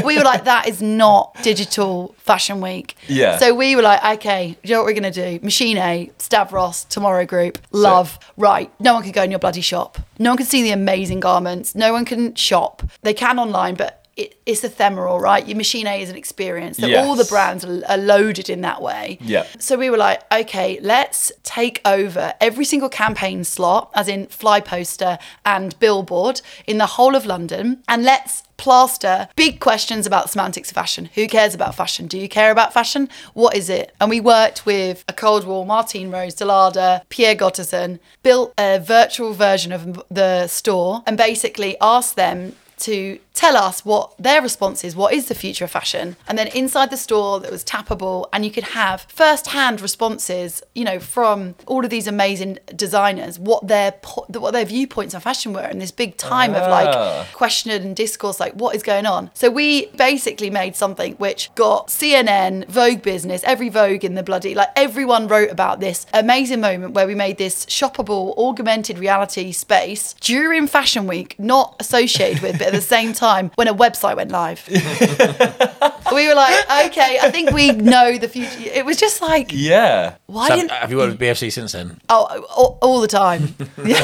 [0.04, 2.94] we were like, that is not digital fashion week.
[3.08, 3.38] Yeah.
[3.38, 5.44] So we were like, okay, you know what we're going to do?
[5.44, 8.18] Machine A, Stavros, Tomorrow Group, Love.
[8.36, 8.70] Right.
[8.80, 9.98] No one can go in your bloody shop.
[10.18, 11.74] No one can see the amazing garments.
[11.74, 12.82] No one can shop.
[13.02, 15.46] They can online, but it, it's ephemeral, right?
[15.46, 16.78] Your Machine A is an experience.
[16.78, 19.18] So all the brands are, are loaded in that way.
[19.20, 19.46] Yeah.
[19.58, 24.60] So we were like, okay, let's take over every single campaign slot, as in fly
[24.60, 30.70] poster and billboard in the whole of London, and let's plaster big questions about semantics
[30.70, 31.10] of fashion.
[31.14, 32.06] Who cares about fashion?
[32.06, 33.10] Do you care about fashion?
[33.34, 33.94] What is it?
[34.00, 40.02] And we worked with A-Cold-Wall, Martine Rose, Delada, Per Götesson, built a virtual version of
[40.10, 45.26] the store and basically asked them to tell us what their response is, what is
[45.28, 46.16] the future of fashion.
[46.26, 50.84] And then inside the store that was tappable and you could have first-hand responses, you
[50.84, 55.52] know, from all of these amazing designers, what their po- what their viewpoints on fashion
[55.52, 56.70] were in this big time of Ah.
[56.78, 59.30] like question and discourse, like what is going on.
[59.34, 64.54] So we basically made something which got CNN, Vogue Business, every Vogue in the bloody,
[64.54, 70.14] like everyone wrote about this amazing moment where we made this shoppable augmented reality space
[70.20, 73.25] during Fashion Week, not associated with, but at the same time
[73.56, 74.68] when a website went live.
[76.14, 78.50] we were like, okay, I think we know the future.
[78.72, 80.14] It was just like, Yeah.
[80.26, 80.70] why So didn't?
[80.72, 82.00] have you worked with BFC since then?
[82.08, 83.54] Oh, all, all the time.
[83.86, 83.96] Yeah.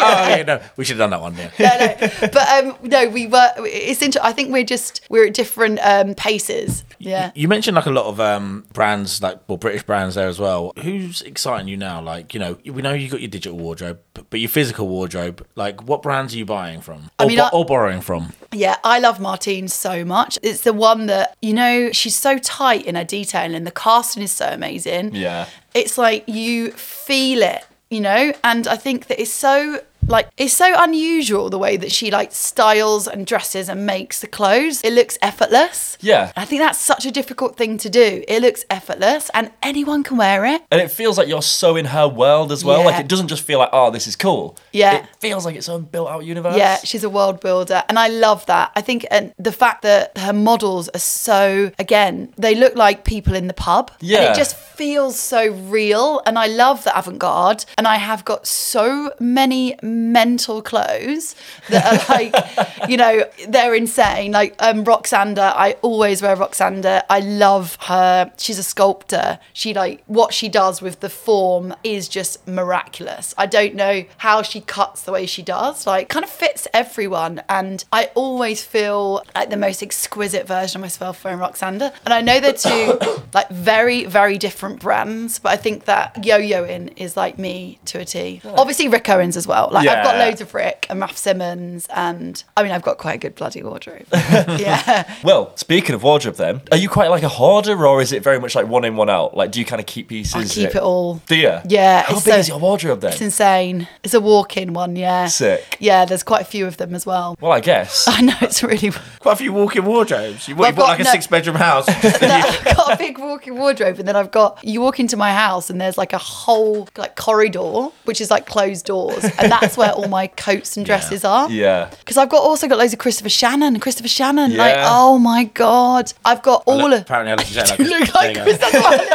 [0.00, 1.36] oh, yeah, no, we should have done that one.
[1.36, 1.96] Yeah.
[2.00, 2.28] no, no.
[2.32, 3.52] But um, no, we were.
[3.58, 6.84] It's inter- I think we're just we're at different um, paces.
[6.98, 7.30] Yeah.
[7.34, 10.72] You mentioned like a lot of um, brands, like well, British brands there as well.
[10.82, 12.00] Who's exciting you now?
[12.00, 15.46] Like, you know, we know you got your digital wardrobe, but, but your physical wardrobe.
[15.54, 18.32] Like, what brands are you buying from, or, mean, bo- I- or borrowing from?
[18.52, 20.38] Yeah, I love Martine so much.
[20.42, 23.62] It's the one that, you know, she's so tight in her detailing.
[23.62, 25.14] The casting is so amazing.
[25.14, 25.46] Yeah.
[25.74, 28.32] It's like you feel it, you know?
[28.42, 32.32] And I think that it's so like it's so unusual the way that she like
[32.32, 34.82] styles and dresses and makes the clothes.
[34.82, 35.98] It looks effortless.
[36.00, 36.32] Yeah.
[36.36, 38.22] I think that's such a difficult thing to do.
[38.28, 40.62] It looks effortless and anyone can wear it.
[40.70, 42.84] And it feels like you're so in her world as well.
[42.84, 44.56] Like it doesn't just feel like, oh, this is cool.
[44.72, 44.96] Yeah.
[44.98, 46.56] It feels like its own built out universe.
[46.56, 48.72] Yeah, she's a world builder, and I love that.
[48.76, 53.34] I think, and the fact that her models are so again, they look like people
[53.34, 53.90] in the pub.
[54.00, 54.32] and Yeah.
[54.32, 57.64] it just feels so real, and I love the avant-garde.
[57.78, 61.34] And I have got so many mental clothes
[61.68, 64.32] that are like, you know, they're insane.
[64.32, 67.02] Like um, Roksanda, I always wear Roksanda.
[67.08, 68.32] I love her.
[68.36, 69.38] She's a sculptor.
[69.52, 73.34] She like what she does with the form is just miraculous.
[73.38, 75.86] I don't know how she cuts the way she does.
[75.86, 77.42] Like kind of fits everyone.
[77.48, 81.92] And I always feel like the most exquisite version of myself wearing Roksanda.
[82.04, 82.98] And I know they're two
[83.34, 88.04] like very, very different brands, but I think that yo-yoing is like me to a
[88.04, 88.40] T.
[88.44, 89.68] Obviously Rick Owens as well.
[89.84, 93.14] Like I've got loads of Rick and Raf Simons and I mean I've got quite
[93.14, 94.06] a good bloody wardrobe.
[94.12, 95.12] yeah.
[95.22, 98.38] Well, speaking of wardrobe, then, are you quite like a hoarder, or is it very
[98.40, 99.36] much like one in, one out?
[99.36, 100.34] Like, do you kind of keep pieces?
[100.34, 101.16] I keep it all.
[101.26, 101.58] Do you?
[101.68, 103.12] Yeah, How it's big so- is your wardrobe then?
[103.12, 103.88] It's insane.
[104.02, 105.26] It's a walk-in one, yeah.
[105.26, 105.76] Sick.
[105.80, 107.36] Yeah, there's quite a few of them as well.
[107.40, 108.06] Well, I guess.
[108.08, 108.92] I know it's really.
[109.18, 110.48] Quite a few walk-in wardrobes.
[110.48, 111.10] You, Well, you got- like a no.
[111.10, 111.86] six-bedroom house.
[111.88, 115.70] I've got a big walk-in wardrobe, and then I've got you walk into my house,
[115.70, 119.92] and there's like a whole like corridor, which is like closed doors, and that's where
[119.92, 121.50] all my coats and dresses are.
[121.50, 121.90] yeah.
[122.00, 124.56] Because I've got also got loads of Christopher Shannon, Christopher Shannon.
[124.56, 127.02] Like, oh my god, I've got all of.
[127.02, 128.72] Apparently, I look exactly You like look like Christopher Chris.
[128.72, 128.80] you go.
[128.80, 129.10] That's why I look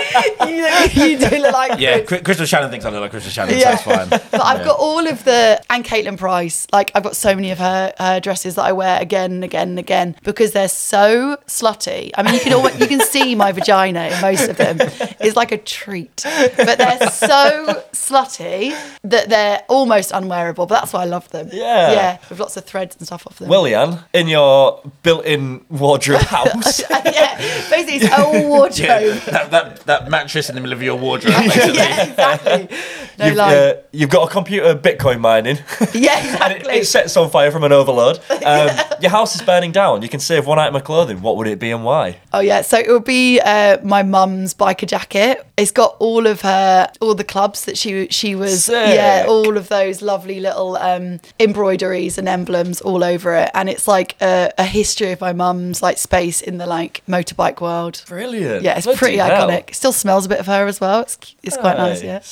[0.00, 1.02] right you.
[1.04, 2.08] You, you do look like Yeah, Chris.
[2.08, 3.76] Chris- Crystal Shannon thinks I look like Crystal Shannon, Yeah.
[3.76, 4.20] so it's fine.
[4.30, 6.66] But I've got all of the and Caitlin Price.
[6.72, 9.68] Like I've got so many of her, her dresses that I wear again and again
[9.70, 12.10] and again because they're so slutty.
[12.16, 14.78] I mean, you can almost, you can see my vagina in most of them.
[15.20, 16.22] It's like a treat,
[16.56, 20.66] but they're so slutty that they're almost unwearable.
[20.66, 21.48] But that's why I love them.
[21.52, 21.92] Yeah.
[21.92, 23.48] yeah, with lots of threads and stuff off them.
[23.48, 27.36] Leanne, in your built-in wardrobe house, yeah,
[27.70, 28.76] basically it's a wardrobe.
[28.86, 31.74] Yeah, that, that, that mattress in the middle of your wardrobe, basically.
[31.78, 32.76] yeah, exactly.
[33.18, 33.54] No you've, lie.
[33.56, 35.58] uh, you've got a computer Bitcoin mining.
[35.94, 38.18] yeah, And it, it sets on fire from an overload.
[38.44, 38.68] Um,
[39.00, 40.02] Your house is burning down.
[40.02, 41.22] You can save one item of clothing.
[41.22, 42.18] What would it be and why?
[42.32, 45.46] Oh yeah, so it would be uh, my mum's biker jacket.
[45.56, 48.94] It's got all of her, all the clubs that she she was, Sick.
[48.94, 53.68] yeah, all of of those lovely little um, embroideries and emblems all over it, and
[53.68, 58.02] it's like a, a history of my mum's like space in the like motorbike world.
[58.06, 58.62] Brilliant.
[58.62, 59.48] Yeah, it's Bloody pretty hell.
[59.48, 59.74] iconic.
[59.74, 61.00] Still smells a bit of her as well.
[61.00, 62.02] It's it's quite nice.
[62.02, 62.22] Yeah,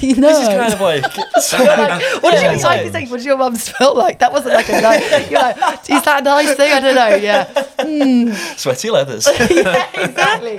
[0.00, 0.28] you know.
[0.28, 1.02] This is kind of like.
[1.02, 3.10] like, what did you like?
[3.10, 4.18] What did your mum smell like?
[4.18, 5.30] That wasn't like a nice.
[5.30, 5.56] You're like,
[5.90, 6.72] is that a nice thing?
[6.72, 7.14] I don't know.
[7.14, 9.26] Yeah, Sweaty leathers.
[9.50, 10.56] yeah, exactly.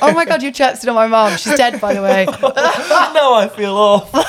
[0.00, 1.36] Oh my god, you chirped on my mum.
[1.36, 2.26] She's dead, by the way.
[2.26, 4.22] now I feel awful.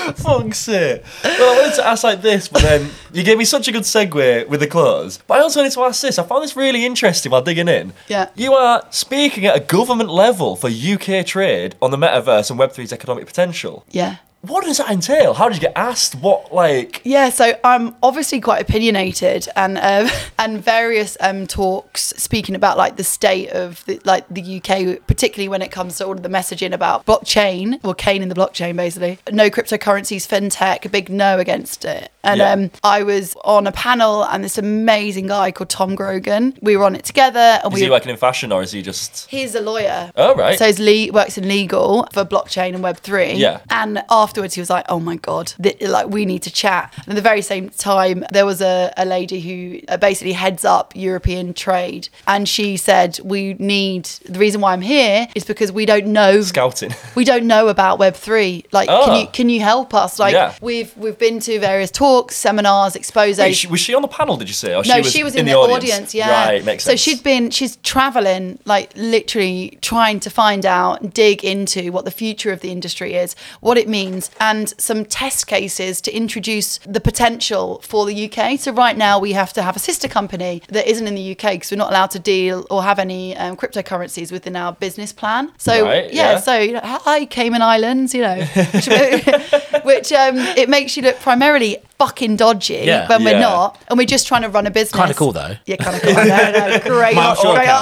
[0.16, 1.02] Fuck's sake.
[1.24, 3.82] Well, I wanted to ask like this, but then you gave me such a good
[3.82, 5.18] segue with the clothes.
[5.26, 6.18] But I also wanted to ask this.
[6.18, 7.92] I found this really interesting while digging in.
[8.08, 8.30] Yeah.
[8.34, 12.92] You are speaking at a government level for UK trade on the metaverse and Web3's
[12.92, 13.84] economic potential.
[13.90, 14.16] Yeah.
[14.42, 15.34] What does that entail?
[15.34, 16.14] How did you get asked?
[16.14, 17.02] What, like.
[17.04, 22.96] Yeah, so I'm obviously quite opinionated, and um, and various um, talks speaking about like
[22.96, 26.30] the state of the, like the UK, particularly when it comes to all of the
[26.30, 29.18] messaging about blockchain or Kane in the blockchain, basically.
[29.30, 32.10] No cryptocurrencies, fintech, a big no against it.
[32.24, 32.52] And Yeah.
[32.52, 36.56] um, I was on a panel, and this amazing guy called Tom Grogan.
[36.62, 37.84] We were on it together, and Is we.
[37.84, 39.28] he working in fashion or is he just.
[39.28, 40.10] He's a lawyer.
[40.16, 40.58] Oh, right.
[40.58, 43.32] So he's le- works in legal for blockchain and Web three.
[43.34, 43.60] Yeah.
[43.68, 47.16] And afterwards, he was like, "Oh my god, like we need to chat." And at
[47.16, 51.52] the very same time, there was a, a lady who uh, basically heads up European
[51.52, 56.06] trade, and she said, "We need the reason why I'm here is because we don't
[56.18, 56.94] know." Scouting.
[57.16, 58.64] we don't know about Web three.
[58.72, 59.04] Like, Oh.
[59.06, 60.18] can you can you help us?
[60.18, 60.54] Like, Yeah.
[60.60, 63.38] we've we've been to various talks, seminars, exposes.
[63.40, 64.70] Wait, she- was she on the panel, did you say?
[64.70, 66.14] No, she was, in, the, audience.
[66.14, 66.30] Yeah.
[66.30, 67.00] Right, makes sense.
[67.00, 72.10] so she'd been, she's traveling, like literally trying to find out, dig into what the
[72.22, 77.00] future of the industry is, what it means, and some test cases to introduce the
[77.00, 78.58] potential for the UK.
[78.58, 81.52] So right now we have to have a sister company that isn't in the UK
[81.52, 85.52] because we're not allowed to deal or have any um, cryptocurrencies within our business plan.
[85.58, 86.40] So Right, yeah, yeah.
[86.40, 88.86] so you know, hi Cayman Islands, you know, which,
[89.84, 93.06] which um, it makes you look primarily fucking dodgy Yeah.
[93.08, 93.40] when we're Yeah.
[93.40, 94.98] not, and we're just trying to run a business.
[94.98, 95.56] Kind of cool though.
[95.66, 96.14] Yeah, kind of cool.
[96.14, 97.14] No, no, great.
[97.14, 97.80] Great- yeah,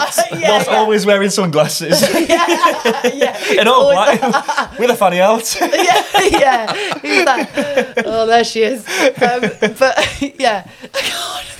[0.50, 3.38] Whilst yeah, always wearing sunglasses yeah.
[3.60, 5.46] and all Always- black with a funny out.
[5.60, 6.72] yeah, yeah.
[6.98, 8.02] Who's that?
[8.04, 8.80] Oh, there she is.
[9.22, 9.40] Um,
[9.78, 9.94] but
[10.38, 10.66] yeah,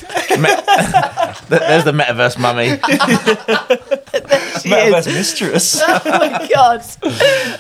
[0.09, 2.69] Th- There's the metaverse mummy.
[4.61, 4.73] she is.
[4.95, 5.81] Metaverse mistress.
[5.83, 6.83] oh my god.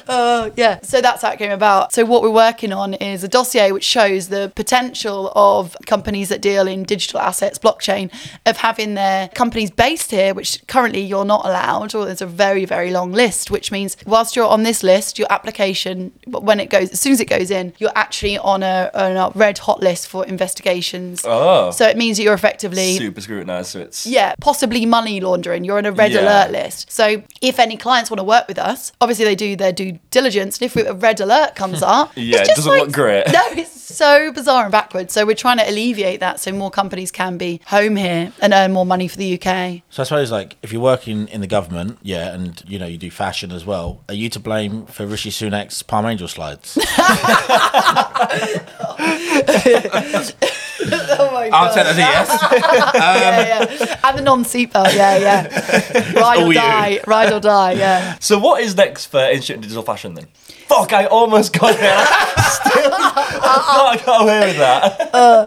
[0.08, 0.78] Oh yeah.
[0.82, 1.92] So that's how it came about.
[1.92, 6.40] So what we're working on is a dossier which shows the potential of companies that
[6.40, 8.11] deal in digital assets, blockchain,
[8.46, 12.64] of having their companies based here, which currently you're not allowed, or there's a very
[12.64, 16.90] very long list, which means whilst you're on this list, your application, when it goes,
[16.90, 20.09] as soon as it goes in, you're actually on a, on a red hot list
[20.09, 21.22] for investigations.
[21.24, 21.70] Oh.
[21.70, 24.07] So it means that you're effectively Super scrutinized, so it's.
[24.07, 25.64] yeah, possibly money laundering.
[25.64, 26.22] You're on a red Yeah.
[26.22, 26.90] alert list.
[26.90, 30.59] So if any clients want to work with us, obviously they do their due diligence.
[30.61, 33.24] And if a red alert comes up, Yeah, it doesn't look great.
[33.33, 35.12] No, it's so bizarre and backwards.
[35.12, 38.72] So we're trying to alleviate that so more companies can be home here and earn
[38.72, 39.83] more money for the UK.
[39.90, 42.98] So I suppose like if you're working in the government, yeah, and you know you
[42.98, 46.79] do fashion as well, are you to blame for Rishi Sunak's Palm Angel slides?
[50.81, 51.53] Oh my god.
[51.53, 52.29] I'll take that as a yes.
[52.94, 54.01] yeah, yeah.
[54.05, 56.20] And the non-seatbelt, yeah, yeah.
[56.20, 56.55] Ride all or you.
[56.55, 58.16] die, ride or die, yeah.
[58.20, 60.29] So what is next for Instant Digital Fashion then?
[60.68, 61.78] Fuck, I almost got it.
[61.78, 65.14] Still, I thought I got away with that.
[65.14, 65.46] Uh,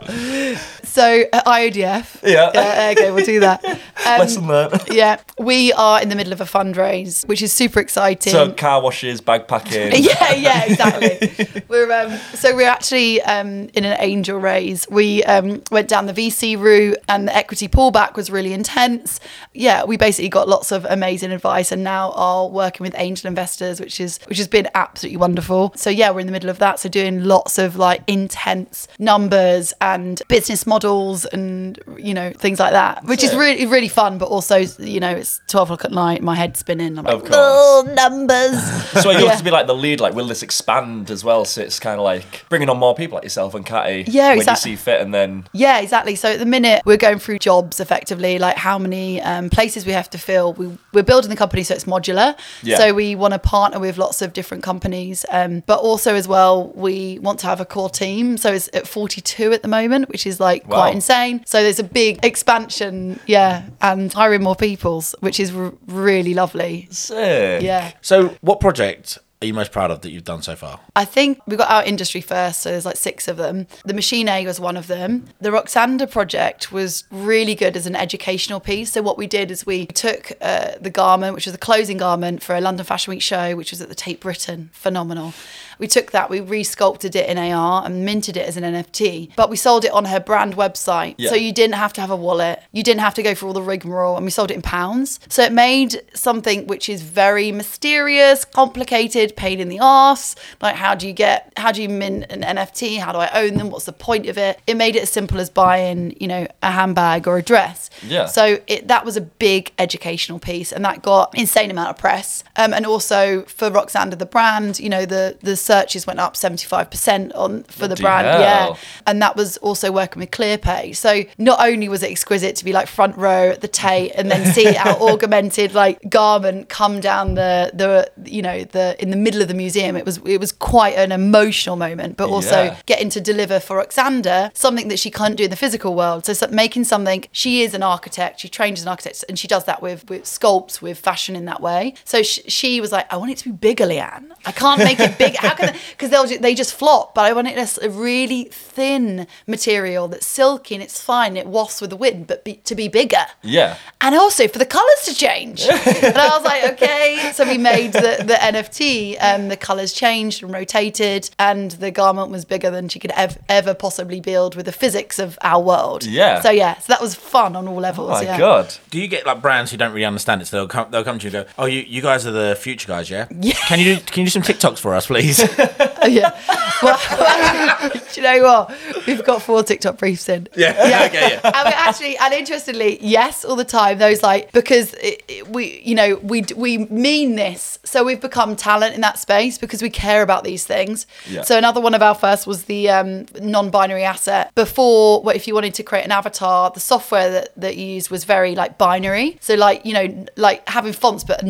[0.91, 2.21] So uh, IODF.
[2.21, 2.51] Yeah.
[2.53, 3.63] Yeah, okay, we'll do that.
[4.03, 4.81] Um, Lesson learned.
[4.89, 8.33] yeah, we are in the middle of a fundraise, which is super exciting.
[8.33, 9.91] So car washes, bag packing.
[10.03, 11.63] yeah, yeah, exactly.
[11.67, 14.87] we're um, so we're actually um, in an angel raise.
[14.89, 19.19] We um, went down the VC route, and the equity pullback was really intense.
[19.53, 23.79] Yeah, we basically got lots of amazing advice, and now are working with angel investors,
[23.79, 25.73] which is which has been absolutely wonderful.
[25.75, 26.79] So yeah, we're in the middle of that.
[26.79, 32.71] So doing lots of like intense numbers and business models, and you know things like
[32.71, 34.17] that, which is really really fun.
[34.17, 36.97] But also, you know, it's twelve o'clock at night, my head's spinning.
[36.97, 37.33] I'm like, Of course.
[37.33, 38.61] oh, numbers.
[39.01, 39.29] So you Yeah.
[39.29, 41.45] have to be like the lead, like will this expand as well?
[41.45, 44.39] So it's kind of like bringing on more people like yourself and Catty Yeah, when
[44.39, 44.71] exactly.
[44.71, 46.15] you see fit, and then Yeah, exactly.
[46.15, 49.93] So at the minute, we're going through jobs effectively, like how many um, places we
[49.93, 50.53] have to fill.
[50.53, 52.37] We, we're building the company so it's modular.
[52.63, 52.77] Yeah.
[52.77, 55.25] So we want to partner with lots of different companies.
[55.31, 58.37] Um, but also, as well, we want to have a core team.
[58.37, 60.77] So it's at 42 at the moment, which is like Wow.
[60.77, 61.43] quite insane.
[61.45, 66.87] So there's a big expansion, yeah, and hiring more peoples, which is r- really lovely.
[66.91, 67.61] sick.
[67.61, 67.91] Yeah.
[68.01, 70.79] So what project are you most proud of that you've done so far?
[70.95, 73.65] I think we got our industry first, so there's like six of them.
[73.83, 75.25] The Machine A was one of them.
[75.39, 78.91] The Roksanda project was really good as an educational piece.
[78.91, 82.43] So what we did is we took uh, the garment, which was the closing garment
[82.43, 85.33] for a London Fashion Week show, which was at the Tate Britain, phenomenal.
[85.81, 89.49] We took that, we resculpted it in AR and minted it as an NFT, but
[89.49, 91.15] we sold it on her brand website.
[91.17, 91.31] Yeah.
[91.31, 93.53] So you didn't have to have a wallet, you didn't have to go through all
[93.55, 95.19] the rigmarole, and we sold it in pounds.
[95.27, 100.35] So it made something which is very mysterious, complicated, pain in the arse.
[100.61, 102.99] Like, how do you get, how do you mint an NFT?
[102.99, 103.71] How do I own them?
[103.71, 104.61] What's the point of it?
[104.67, 107.89] It made it as simple as buying, you know, a handbag or a dress.
[108.03, 108.27] Yeah.
[108.27, 112.43] So it, that was a big educational piece, and that got insane amount of press.
[112.55, 116.65] Um, and also for Roksanda, the brand, you know, the the searches went up seventy
[116.73, 118.39] five percent on for the Bloody brand, hell.
[118.41, 118.75] yeah.
[119.07, 120.95] And that was also working with ClearPay.
[120.95, 124.29] So not only was it exquisite to be like front row at the Tate, and
[124.31, 127.91] then see our augmented like garment come down the the
[128.31, 129.95] you know the in the middle of the museum.
[129.95, 132.77] It was it was quite an emotional moment, but also Yeah.
[132.85, 136.25] getting to deliver for Roksanda something that she can't do in the physical world.
[136.25, 139.47] So, so making something, she is an architect, she trained as an architect, and she
[139.47, 141.93] does that with, with sculpts, with fashion in that way.
[142.03, 144.31] So sh- she was like, I want it to be bigger, Leanne.
[144.45, 145.35] I can't make it big.
[145.45, 149.27] How can Because they'll they just flop, but I want it as a really thin
[149.47, 152.87] material that's silky and it's fine, it wafts with the wind, but be, to be
[152.87, 153.25] bigger.
[153.41, 153.77] Yeah.
[153.99, 155.61] And also for the colours to change.
[155.69, 157.31] and I was like, okay.
[157.33, 161.91] So we made the, the NFT and um, the colours changed and rotated and the
[161.91, 165.61] garment was bigger than she could ev- ever possibly build with the physics of our
[165.61, 166.05] world.
[166.05, 166.41] Yeah.
[166.41, 168.09] So yeah, so that was fun on all levels.
[168.11, 168.37] Oh my yeah.
[168.37, 168.75] god.
[168.89, 170.45] Do you get like brands who don't really understand it?
[170.45, 172.55] So they'll come, they'll come to you and go, "Oh, you, you guys are the
[172.55, 173.27] future guys, yeah?
[173.39, 173.53] Yeah.
[173.67, 175.40] Can you do can you do some TikToks for us, please?
[176.07, 176.37] yeah.
[176.83, 179.05] Well, do you know what?
[179.07, 180.47] We've got four TikTok briefs in.
[180.55, 180.87] yeah.
[180.87, 181.05] Yeah.
[181.07, 181.39] okay.
[181.43, 181.63] Yeah.
[181.63, 183.97] Mean, actually, and interestingly, yes, all the time.
[183.97, 188.55] Those like because it, it- we, you know, we we mean this, so we've become
[188.55, 191.07] talent in that space because we care about these things.
[191.27, 191.41] Yeah.
[191.41, 194.53] So another one of our first was the um, non-binary asset.
[194.55, 198.09] Before, what if you wanted to create an avatar, the software that that you used
[198.11, 199.37] was very like binary.
[199.41, 201.43] So like you know, like having fonts but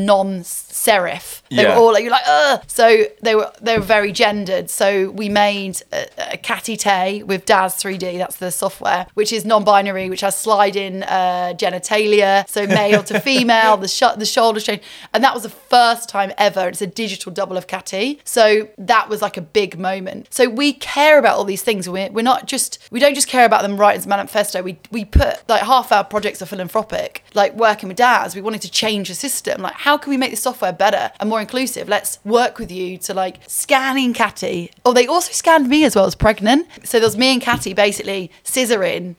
[0.87, 1.41] non-serif.
[1.49, 1.75] They Yeah.
[1.75, 2.61] were all like you're like, ugh.
[2.67, 4.69] So they were they were very gendered.
[4.69, 8.17] So we made a, a Catty Tay with Daz 3D.
[8.17, 13.77] That's the software, which is non-binary, which has sliding uh, genitalia, so male to female.
[13.77, 14.81] The sh- the shoulders change,
[15.13, 16.67] and that was the first time ever.
[16.69, 18.21] It's a digital double of Catty.
[18.23, 20.27] So that was like a big moment.
[20.33, 21.87] So we care about all these things.
[21.89, 24.61] We're, we're not just we don't just care about them right as manifesto.
[24.61, 27.23] We we put like half our projects are philanthropic.
[27.33, 29.61] Like working with Daz, we wanted to change the system.
[29.61, 31.87] Like how can we make the software better and more inclusive?
[31.87, 34.71] Let's work with you to like scanning Catty.
[34.85, 36.67] Oh, they also scanned me as well as pregnant.
[36.83, 39.15] So there was me and Catty basically scissoring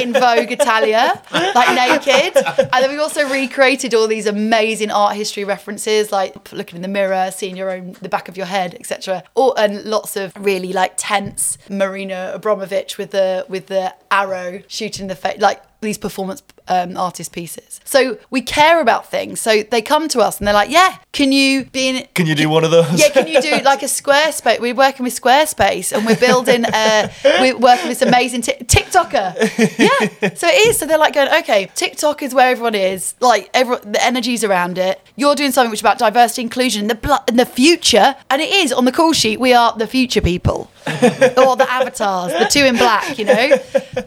[0.00, 2.36] in Vogue Italia, like naked.
[2.36, 6.88] And then we also recreated all these amazing art history references, like looking in the
[6.88, 9.22] mirror, seeing your own the back of your head, etc.
[9.34, 15.04] Or and lots of really like tense Marina Abramovich with the with the arrow shooting
[15.04, 17.80] in the face, like these performance um, artist pieces.
[17.84, 19.40] So we care about things.
[19.40, 22.34] So they come to us and they're like, "Yeah, can you be in?" Can you
[22.34, 22.98] do one of those?
[23.00, 24.58] Yeah, can you do like a Squarespace?
[24.60, 29.78] We're working with Squarespace and we're building, uh, we're working with this amazing t- TikToker.
[29.78, 30.78] Yeah, so it is.
[30.78, 33.14] So they're like going, okay, TikTok is where everyone is.
[33.20, 35.00] Like, everyone, the energy's around it.
[35.16, 38.42] You're doing something which is about diversity, inclusion, in the bl- in the future, and
[38.42, 39.38] it is on the call sheet.
[39.38, 43.58] We are the future people, or the avatars, the two in black, you know.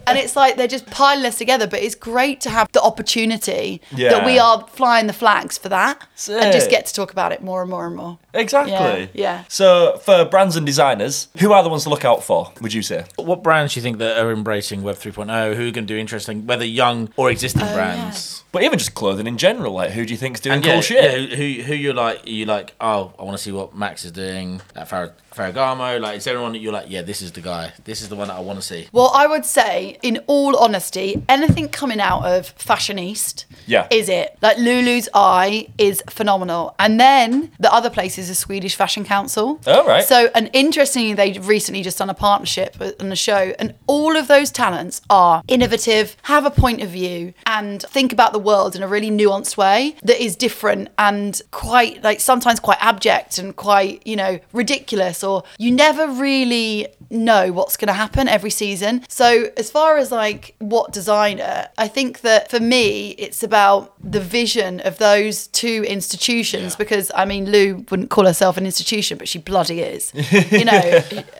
[0.06, 1.66] And it's like they're just piling us together.
[1.66, 6.02] But it's great to have the opportunity that we are flying the flags for that,
[6.28, 8.18] and just get to talk about it more and more and more.
[8.34, 8.72] Exactly.
[8.72, 9.44] Yeah, yeah.
[9.48, 12.52] So for brands and designers, who are the ones to look out for?
[12.60, 13.04] Would you say?
[13.16, 15.56] What brands do you think that are embracing Web 3.0?
[15.56, 18.41] Who are going to do interesting, whether young or existing oh, brands?
[18.52, 20.80] But even just clothing in general, like who do you think's doing And cool yeah,
[20.80, 21.30] shit?
[21.30, 22.74] yeah, who who you're like you like?
[22.80, 25.98] Oh, I want to see what Max is doing at Fer- Ferragamo.
[25.98, 26.86] Like, is there anyone that you're like?
[26.90, 27.72] Yeah, this is the guy.
[27.84, 28.88] This is the one that I want to see.
[28.92, 33.86] Well, I would say, in all honesty, anything coming out of Fashion East Yeah.
[33.90, 34.36] is it.
[34.42, 36.74] Like Lulu's Eye is phenomenal.
[36.78, 39.60] And then the other place is the Swedish Fashion Council.
[39.66, 40.04] Oh, right.
[40.04, 43.54] So, and interestingly, they've recently just done a partnership on the show.
[43.58, 48.32] And all of those talents are innovative, have a point of view, and think about
[48.34, 52.78] the world in a really nuanced way that is different and quite, like, sometimes quite
[52.80, 55.24] abject and quite, you know, ridiculous.
[55.24, 59.04] Or you never really know what's going to happen every season.
[59.08, 64.20] So, as far as like what designer, I think that for me, it's about the
[64.20, 66.78] vision of those two institutions Yeah.
[66.78, 70.12] because I mean, Lou wouldn't call herself an institution, but she bloody is.
[70.52, 70.72] You know,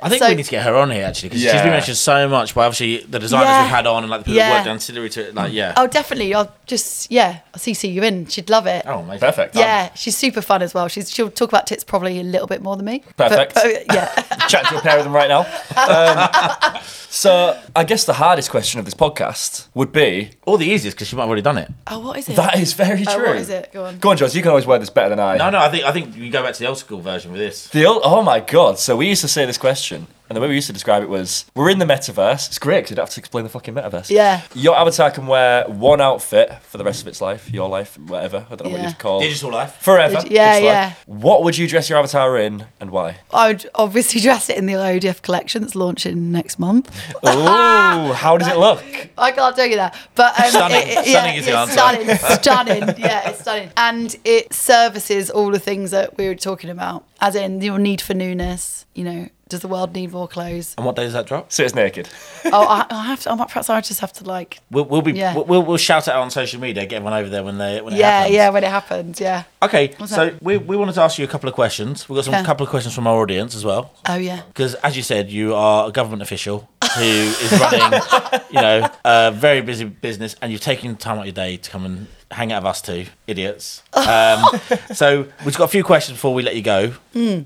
[0.03, 1.97] I think so- we need to get her on here actually because she's been mentioned
[1.97, 3.63] so much by obviously the designers Yeah.
[3.63, 4.51] we've had on and like the people Yeah.
[4.51, 5.35] that worked ancillary to it.
[5.35, 5.75] Like, yeah.
[5.77, 6.35] Oh, definitely.
[6.35, 8.27] I'll just yeah, I'll CC you in.
[8.27, 8.85] She'd love it.
[8.87, 9.21] Oh, amazing.
[9.21, 9.55] Perfect.
[9.57, 10.89] Yeah, she's super fun as well.
[10.89, 13.03] She's she'll talk about tits probably a little bit more than me.
[13.17, 13.55] But- Perfect.
[13.55, 14.07] but, yeah.
[14.49, 15.41] Chat to a pair of them right now.
[15.77, 20.97] Um, so I guess the hardest question of this podcast would be Or the easiest
[20.97, 21.71] because she might have already done it.
[21.87, 22.37] Oh, what is it?
[22.37, 23.27] that That is very Uh, true.
[23.29, 23.71] what is it?
[23.73, 23.99] Go on.
[23.99, 24.35] Go on, Josh.
[24.35, 25.37] You can always wear this better than I.
[25.39, 27.41] No, no, I think I think you go back to the old school version with
[27.41, 27.69] this.
[27.69, 28.79] The old, oh my god!
[28.79, 31.09] So we used to say this question, and the way we used to describe it
[31.11, 32.49] was: we're in the metaverse.
[32.49, 34.09] It's great because you don't have to explain the fucking metaverse.
[34.09, 34.41] Yeah.
[34.55, 38.47] Your avatar can wear one outfit for the rest of its life, your life, whatever.
[38.51, 38.89] I don't know what Yeah.
[38.89, 39.25] you'd call it.
[39.25, 39.77] Digital life.
[39.81, 40.17] forever.
[40.17, 40.65] Digi- yeah, its life.
[40.65, 40.93] yeah.
[41.07, 43.17] What would you dress your avatar in, and why?
[43.33, 46.91] I would obviously dress it in the IODF collection that's launching next month.
[47.25, 48.83] Oh, how does it look?
[49.19, 50.77] I can't tell you that, but um, Stunning.
[50.89, 51.73] it- it- Stunning is the yeah, answer.
[51.73, 53.01] Stunning, stunning.
[53.01, 57.35] Yeah, it's stunning, and it services all the things that we were talking about, as
[57.35, 58.85] in your need for newness.
[58.95, 60.75] You know, does the world need more clothes?
[60.77, 61.51] And what day does that drop?
[61.51, 62.09] So it's naked.
[62.47, 63.31] oh, I, I have to.
[63.31, 64.59] I might, perhaps I just have to like.
[64.71, 65.35] We'll, we'll be Yeah.
[65.35, 66.85] we'll, we'll, we'll shout it out on social media.
[66.85, 68.35] Get everyone over there when they when it Yeah, happens.
[68.35, 68.51] yeah.
[68.51, 69.45] When it happens, yeah.
[69.63, 70.43] Okay, What's so that?
[70.43, 72.07] we, we wanted to ask you a couple of questions.
[72.09, 72.45] We've got some Yeah.
[72.45, 73.93] couple of questions from our audience as well.
[74.09, 74.43] Oh yeah.
[74.49, 78.01] Because as you said, you are a government official who is running,
[78.51, 81.71] you know, a very busy business, and you've taken time out of your day to
[81.71, 83.83] come and hang out with us two idiots.
[83.93, 84.43] Um,
[84.95, 86.93] so we've got a few questions before we let you go.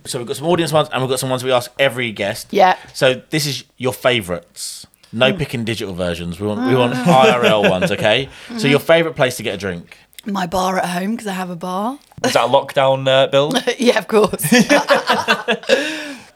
[0.04, 2.48] So we've got some audience ones, and we've got some ones we ask every guest.
[2.52, 2.76] Yeah.
[2.94, 4.86] So this is your favourites.
[5.12, 6.40] No picking digital versions.
[6.40, 7.90] We want we want IRL ones.
[7.92, 8.28] Okay.
[8.58, 9.96] So your favourite place to get a drink.
[10.26, 11.98] My bar at home because I have a bar.
[12.24, 13.52] Is that a lockdown uh, bill?
[13.78, 14.44] yeah, of course.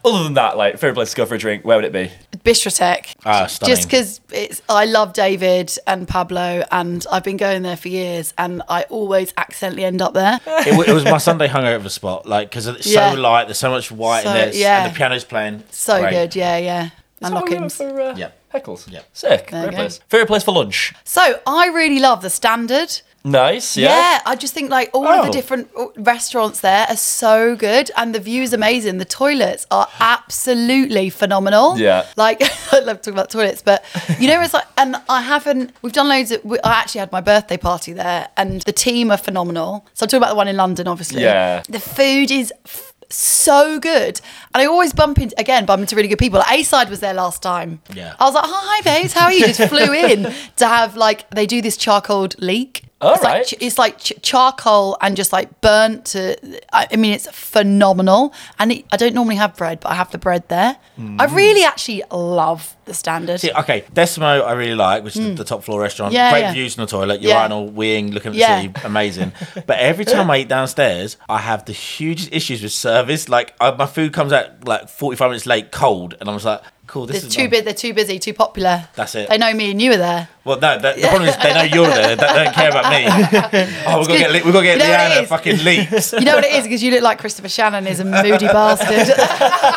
[0.03, 2.11] Other than that, like favorite place to go for a drink, where would it be?
[2.39, 3.15] Bistrotheque.
[3.27, 3.77] Ah, stunning.
[3.77, 8.33] Just because it's, I love David and Pablo, and I've been going there for years,
[8.39, 10.41] and I always accidentally end up there.
[10.47, 13.13] it, wa- it was my Sunday hungover spot, like because it's Yeah.
[13.13, 13.45] so light.
[13.49, 14.85] There's so much white So- in there, yeah.
[14.85, 15.65] and the piano's playing.
[15.71, 16.13] So Great.
[16.13, 16.85] good, yeah, yeah.
[16.87, 17.77] Is And that where we went lock-ins.
[17.77, 18.37] for uh, Yep.
[18.55, 18.91] Heckles.
[18.91, 19.05] Yep.
[19.13, 19.51] Sick.
[19.51, 19.77] There Great go.
[19.77, 20.01] place.
[20.09, 20.95] Favorite place for lunch?
[21.05, 23.03] So I really love the standard.
[23.23, 23.77] Nice.
[23.77, 23.89] Yeah.
[23.89, 24.21] Yeah.
[24.25, 25.25] I just think like all of Oh.
[25.27, 28.97] the different uh, restaurants there are so good, and the view's amazing.
[28.99, 31.79] The toilets are absolutely phenomenal.
[31.79, 32.07] Yeah.
[32.17, 32.41] like
[32.73, 33.85] I love talking about toilets, but
[34.19, 35.73] you know it's like, and I haven't.
[35.83, 36.41] We've done loads of.
[36.65, 39.87] I actually had my birthday party there, and the team are phenomenal.
[39.95, 41.23] So I'm talking about the one in London, obviously.
[41.23, 41.63] Yeah.
[41.69, 42.53] the food is.
[42.65, 44.21] F- so good,
[44.55, 46.41] and I always bump into again bump into really good people.
[46.49, 47.81] A side was there last time.
[47.93, 48.15] Yeah.
[48.21, 51.45] I was like, "Hi, babes, how are you?" Just flew in to have like they
[51.45, 52.85] do this charcoal leek.
[53.01, 53.51] All it's right.
[53.51, 56.37] like it's like ch- charcoal and just like burnt to.
[56.73, 58.35] I I mean, it's phenomenal.
[58.59, 60.77] And it, I don't normally have bread, but I have the bread there.
[60.99, 61.35] I Mm.
[61.35, 63.41] really actually love the standard.
[63.41, 66.13] See, okay, Decimo I really like, which is the top floor restaurant.
[66.13, 66.17] Mm.
[66.17, 66.53] Yeah, Great yeah.
[66.53, 67.39] views from the toilet, Yeah.
[67.41, 68.61] urinal, weeing, looking at the Yeah.
[68.61, 69.33] sea, amazing.
[69.67, 73.29] but every time I eat downstairs, I have the hugest issues with service.
[73.31, 76.61] Like I, my food comes out like 45 minutes late, cold, and I was like,
[76.91, 77.65] cool, this is too big.
[77.65, 78.19] They're too busy.
[78.19, 78.89] Too popular.
[78.97, 79.29] That's it.
[79.29, 80.29] They know me and you are there.
[80.45, 82.17] Well, no, the, the problem is they know you're there.
[82.17, 83.07] They don't care about me.
[83.87, 86.13] Oh, we've got to get, Le- we've got to get You know Leanna fucking leaks.
[86.13, 89.15] You know what it is because you look like Christopher Shannon is a moody bastard.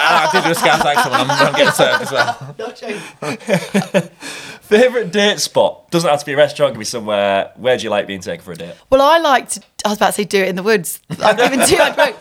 [0.05, 2.55] Ah, I did do a scout accent when I'm, I'm getting served as well.
[2.59, 4.09] Not joking.
[4.61, 5.89] Favorite date spot?
[5.91, 6.71] Doesn't have to be a restaurant.
[6.71, 7.51] It can be somewhere.
[7.55, 8.75] Where do you like being taken for a date?
[8.89, 9.61] Well, I like to.
[9.85, 10.99] I was about to say do it in the woods.
[11.21, 12.17] I've given too much rope.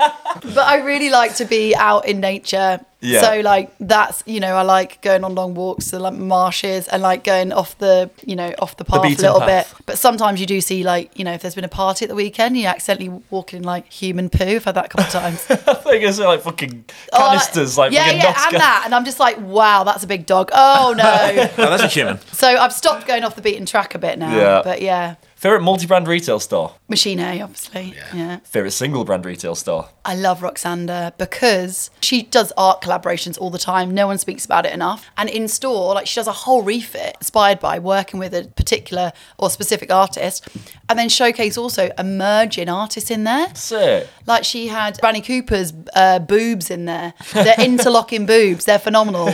[0.55, 2.81] But I really like to be out in nature.
[3.03, 3.21] Yeah.
[3.21, 7.03] So like that's you know I like going on long walks to like marshes and
[7.03, 9.75] like going off the you know off the path a little path.
[9.77, 9.87] bit.
[9.87, 12.15] But sometimes you do see like you know if there's been a party at the
[12.15, 14.45] weekend you accidentally walk in like human poo.
[14.45, 15.45] I've had that a couple of times.
[15.51, 18.47] I think it's like fucking Oh, canisters, like, yeah, fucking yeah, Nosca.
[18.53, 20.51] and that, and I'm just like, wow, that's a big dog.
[20.55, 21.03] Oh no!
[21.59, 22.19] Oh, that's a human.
[22.33, 24.35] so I've stopped going off the beaten track a bit now.
[24.35, 24.63] Yeah.
[24.63, 26.77] But yeah, Favorite multi-brand retail store.
[26.87, 27.97] Machine A, obviously.
[28.15, 28.39] yeah.
[28.45, 29.89] Favorite single brand retail store.
[30.05, 33.93] I love Roksanda because she does art collaborations all the time.
[33.93, 35.11] No one speaks about it enough.
[35.17, 39.13] And in store, like she does a whole refit inspired by working with a particular
[39.37, 40.47] or specific artist,
[40.89, 43.53] and then showcase also emerging artists in there.
[43.57, 44.07] Sick.
[44.27, 47.15] Like she had Brandy Cooper's uh, boobs in there.
[47.33, 48.65] They're interlocking boobs.
[48.65, 49.31] They're phenomenal.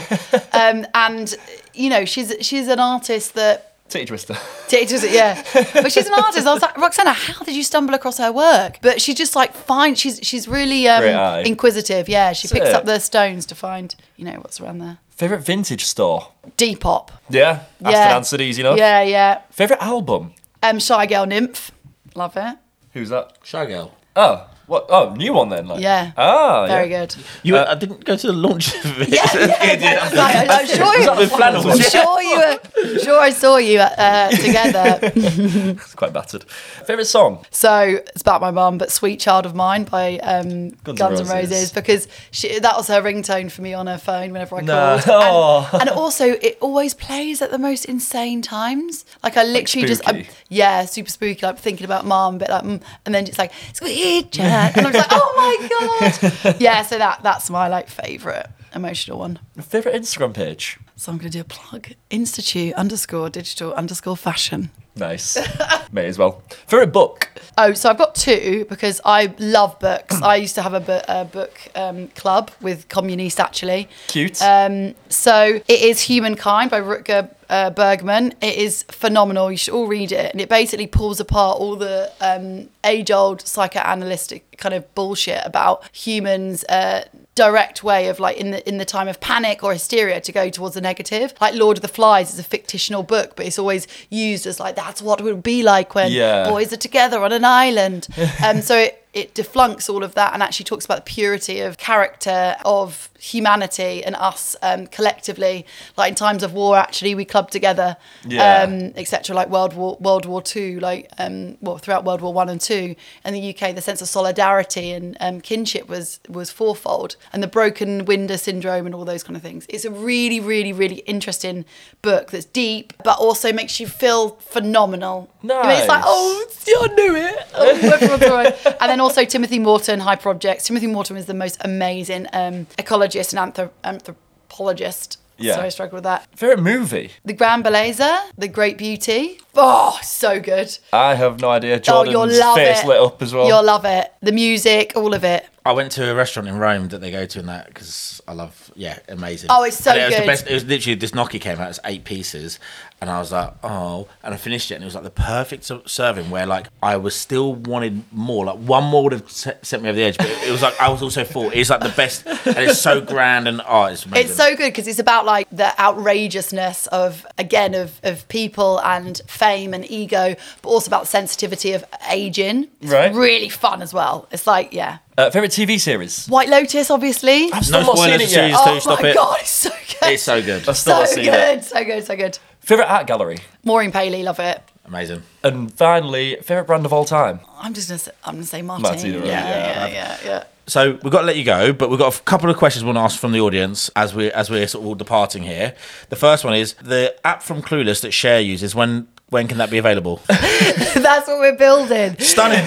[0.54, 1.34] Um, and
[1.74, 4.36] you know, she's she's an artist that Titty twister.
[4.68, 6.46] T- just- yeah, but she's an artist.
[6.46, 8.78] I was like, Roxana, how did you stumble across her work?
[8.82, 12.08] But she just like find she's she's really um, inquisitive.
[12.08, 12.74] Yeah, she picks Sick.
[12.74, 14.98] up the stones to find you know what's around there.
[15.10, 16.28] Favorite vintage store.
[16.56, 17.10] Depop.
[17.30, 17.64] Yeah.
[17.84, 18.04] Asked Yeah.
[18.04, 18.78] and answered easy enough.
[18.78, 19.40] Yeah, yeah.
[19.50, 20.32] Favorite album.
[20.62, 21.72] Um, Shygirl Nymph.
[22.14, 22.56] Love it.
[22.92, 23.40] Who's that?
[23.42, 23.90] Shygirl.
[24.16, 24.86] Oh, what?
[24.88, 25.66] Oh, new one then.
[25.66, 25.80] Like.
[25.80, 26.12] Yeah.
[26.16, 27.00] Ah, Very yeah.
[27.06, 27.16] good.
[27.42, 29.08] You, Uh, I didn't go to the launch of it.
[29.08, 29.74] Yeah, yeah,
[30.10, 30.48] that's right.
[30.48, 31.18] I'm sure you.
[31.18, 31.66] with flannels.
[31.66, 32.36] I'm sure you.
[32.36, 35.00] Were, I'm sure I saw you uh, together.
[35.82, 36.44] It's quite battered.
[36.86, 37.44] Favorite song.
[37.50, 41.12] So it's about my mum, but "Sweet Child of Mine" by um, Guns, N' N'
[41.16, 41.30] Roses.
[41.32, 44.98] Roses, because she, that was her ringtone for me on her phone whenever I No.
[45.02, 45.02] called.
[45.08, 45.68] Oh.
[45.72, 49.04] And, and also, it always plays at the most insane times.
[49.22, 51.44] Like I literally just, I'm, yeah, super spooky.
[51.46, 54.92] Like thinking about mum, but like, mm, and then it's like "Sweet Child," and I'm
[54.92, 56.82] just like, oh my god, yeah.
[56.82, 59.38] So that that's my like favorite emotional one.
[59.60, 60.78] Favorite Instagram page.
[60.96, 61.88] So I'm going to do a plug.
[62.10, 64.70] Institute underscore digital underscore fashion.
[64.96, 65.38] Nice.
[65.92, 66.42] May as well.
[66.66, 67.27] Favorite book?
[67.56, 70.20] Oh, so I've got two because I love books.
[70.22, 73.88] I used to have a, bu- a book um, club with Communist actually.
[74.08, 74.40] Cute.
[74.42, 78.34] Um, so it is Humankind by Rutger uh, Bregman.
[78.40, 79.50] It is phenomenal.
[79.50, 84.56] You should all read it, and it basically pulls apart all the um, age-old psychoanalytic
[84.58, 86.64] kind of bullshit about humans.
[86.64, 87.04] Uh,
[87.38, 90.44] direct way of like in the in the time of panic or hysteria to go
[90.50, 93.86] towards the negative like lord of the flies is a fictional book but it's always
[94.10, 96.48] used as like that's what it would be like when Yeah.
[96.50, 98.08] boys are together on an island
[98.44, 101.78] um so it it deflunks all of that and actually talks about the purity of
[101.78, 105.66] character of humanity and us um, collectively.
[105.96, 108.62] Like in times of war actually we club together Yeah.
[108.62, 112.48] um, etc like world war world war two like um well throughout world war one
[112.48, 112.94] and two.
[113.24, 117.16] In the uk the sense of solidarity and um, kinship was was fourfold.
[117.32, 119.66] And the broken window syndrome and all those kind of things.
[119.68, 121.64] It's a really really really interesting
[122.02, 125.28] book that's deep but also makes you feel phenomenal.
[125.42, 126.04] Mean, it's like Nice.
[126.06, 126.46] oh
[126.82, 127.46] I knew it.
[127.54, 128.66] Oh, everyone's all right.
[128.80, 132.66] and then also timothy morton Hyperobjects timothy morton is the most amazing um,
[133.08, 135.54] ecologist and anthrop- anthropologist Yeah.
[135.56, 137.10] so i struggle with that Favorite movie?
[137.24, 139.40] the Grande Bellezza, The Great Beauty.
[139.60, 140.76] Oh, so good.
[140.92, 141.76] I have no idea.
[141.76, 142.86] oh, Jordan's you'll love face it.
[142.86, 143.46] lit up as well.
[143.48, 144.12] You'll love it.
[144.22, 145.44] The music, all of it.
[145.66, 148.32] I went to a restaurant in Rome that they go to in that because I
[148.34, 149.48] love, yeah, amazing.
[149.50, 150.22] Oh, it's so And it was good.
[150.22, 152.58] The best, it was literally this gnocchi came out as eight pieces,
[153.00, 155.70] and I was like, oh, and I finished it, and it was like the perfect
[155.86, 159.88] serving where like I was still wanted more, like one more would have sent me
[159.88, 161.50] over the edge, but it, it was like I was also full.
[161.54, 164.26] It's like the best, and it's so grand, and oh, it's amazing.
[164.28, 169.20] It's so good because it's about like the outrageousness of again of of people and
[169.26, 172.68] fame and ego, but also about the sensitivity of aging.
[172.80, 173.14] It's Right.
[173.14, 174.26] really fun as well.
[174.30, 176.26] It's like yeah, Uh, favorite TV series?
[176.26, 177.52] White Lotus, obviously.
[177.52, 178.28] I've still No not seen it yet.
[178.30, 178.78] series oh.
[178.78, 179.14] Stop my it.
[179.14, 180.10] god, it's so good.
[180.12, 181.64] It's so good, I've still so not seen good, it.
[181.64, 182.38] so good, so good.
[182.68, 183.38] Favorite art gallery?
[183.64, 184.60] Maureen Paley, love it.
[184.84, 185.22] amazing.
[185.42, 187.40] And finally, favorite brand of all time?
[187.58, 188.82] I'm just gonna say, I'm gonna say Martine.
[188.82, 189.86] Martine, right, yeah, yeah.
[189.86, 190.44] yeah, yeah, yeah.
[190.66, 192.88] So we've got to let you go, but we've got a couple of questions we
[192.88, 195.74] want to ask from the audience as we as we're sort of all departing here.
[196.10, 198.74] The first one is the app from Clueless that Cher uses.
[198.74, 200.20] When when can that be available?
[200.28, 202.18] That's what we're building.
[202.18, 202.62] Stunning.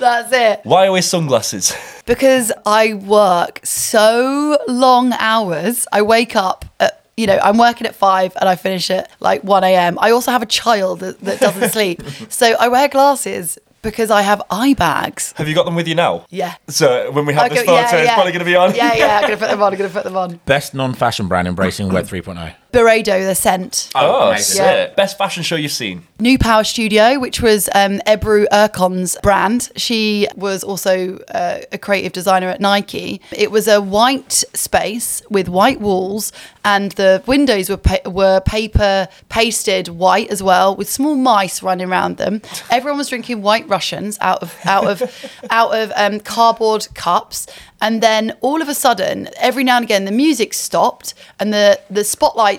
[0.00, 0.62] That's it.
[0.64, 1.72] Why always sunglasses?
[2.06, 5.86] Because I work so long hours.
[5.92, 9.44] I wake up at you know, I'm working at five and I finish at like
[9.44, 9.98] 1 a.m.
[10.00, 12.02] I also have a child that, that doesn't sleep.
[12.28, 15.32] So I wear glasses because I have eye bags.
[15.36, 16.26] Have you got them with you now?
[16.30, 16.54] Yeah.
[16.68, 18.74] So when we have Okay, this photo, it's probably going to be on.
[18.74, 19.72] Yeah, yeah, I'm going to put them on.
[19.72, 20.40] I'm going to put them on.
[20.46, 22.12] Best non-fashion brand embracing Web oh.
[22.12, 22.54] 3.0.
[22.74, 23.90] Byredo, the scent.
[23.94, 24.56] Oh, amazing.
[24.56, 24.96] sick.
[24.96, 26.06] Best fashion show you've seen?
[26.18, 29.70] New Power Studio, which was um, Ebru Erkon's brand.
[29.76, 33.20] She was also uh, a creative designer at Nike.
[33.30, 36.32] It was a white space with white walls,
[36.64, 41.88] and the windows were pa- were paper pasted white as well, with small mice running
[41.88, 42.42] around them.
[42.70, 45.02] Everyone was drinking White Russians out of out of
[45.50, 47.46] out of um, cardboard cups.
[47.80, 51.78] And then all of a sudden, every now and again, the music stopped and the,
[51.90, 52.02] the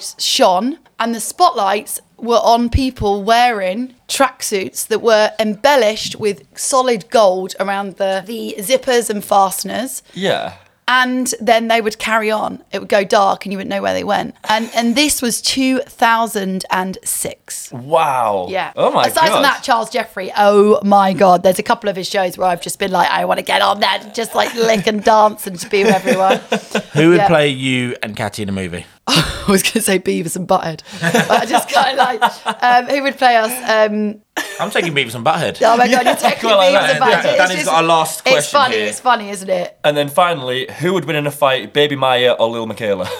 [0.05, 7.09] spotlights shone, and the spotlights were on people wearing tracksuits that were embellished with solid
[7.09, 10.01] gold around the, the zippers and fasteners.
[10.13, 10.53] Yeah.
[10.87, 12.63] And then they would carry on.
[12.71, 14.35] It would go dark and you wouldn't know where they went.
[14.47, 17.71] And and this was 2006.
[17.71, 18.45] Wow.
[18.49, 18.71] Yeah.
[18.75, 19.33] Oh my Aside god.
[19.33, 20.31] from that, Charles Jeffrey.
[20.37, 21.41] Oh my god.
[21.41, 23.63] There's a couple of his shows where I've just been like, I want to get
[23.63, 26.37] on there, and just like lick and dance and just be with everyone.
[26.93, 27.27] Who would Yeah.
[27.27, 28.85] play you and Catty in a movie?
[29.07, 30.81] I was going to say Beavis and Butthead,
[31.27, 33.51] but I just kind of like um, who would play us.
[33.69, 34.21] Um,
[34.59, 35.61] I'm taking Beavis and Butthead.
[35.61, 36.89] oh my god, you're taking like Beavis that.
[36.95, 37.23] and Butthead.
[37.23, 38.75] Dan- It's Danny's just- got our last question It's funny.
[38.77, 38.87] here.
[38.87, 39.77] It's funny, isn't it?
[39.83, 43.07] and then finally, who would win in a fight, Baby Maya or Lil Michaela?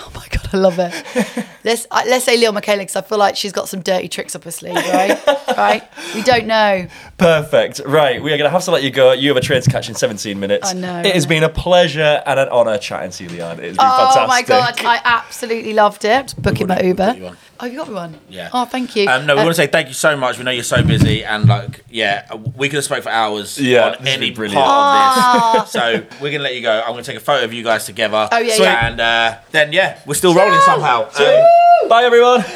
[0.00, 1.46] Oh my god, I love it.
[1.64, 4.34] let's uh, let's say Lil Michaela because I feel like she's got some dirty tricks
[4.36, 5.18] up her sleeve, right?
[5.56, 5.82] right?
[6.14, 6.86] We don't know.
[7.16, 7.80] Perfect.
[7.84, 9.12] Right, we are going to have to let you go.
[9.12, 10.70] You have a train to catch in 17 minutes.
[10.70, 11.00] I know.
[11.00, 13.58] It has been a pleasure and an honour chatting to you, Leanne.
[13.58, 14.22] It has been fantastic.
[14.22, 16.34] Oh my god, I absolutely loved it.
[16.38, 17.36] Booking my Uber.
[17.60, 17.66] You.
[17.66, 18.20] Oh, you got me one.
[18.28, 18.50] Yeah.
[18.52, 19.08] Oh, thank you.
[19.08, 20.38] Um, no, we Uh, want to say thank you so much.
[20.38, 23.88] We know you're so busy, and like, yeah, we could have spoke for hours Yeah,
[23.98, 24.64] on any been brilliant.
[24.64, 25.72] part of this.
[25.72, 26.80] so we're gonna let you go.
[26.80, 28.28] I'm gonna take a photo of you guys together.
[28.30, 28.64] Oh, yeah, Sweet.
[28.64, 28.86] yeah.
[28.88, 31.04] And uh, then yeah, we're still rolling somehow.
[31.18, 32.44] Um, Bye, everyone.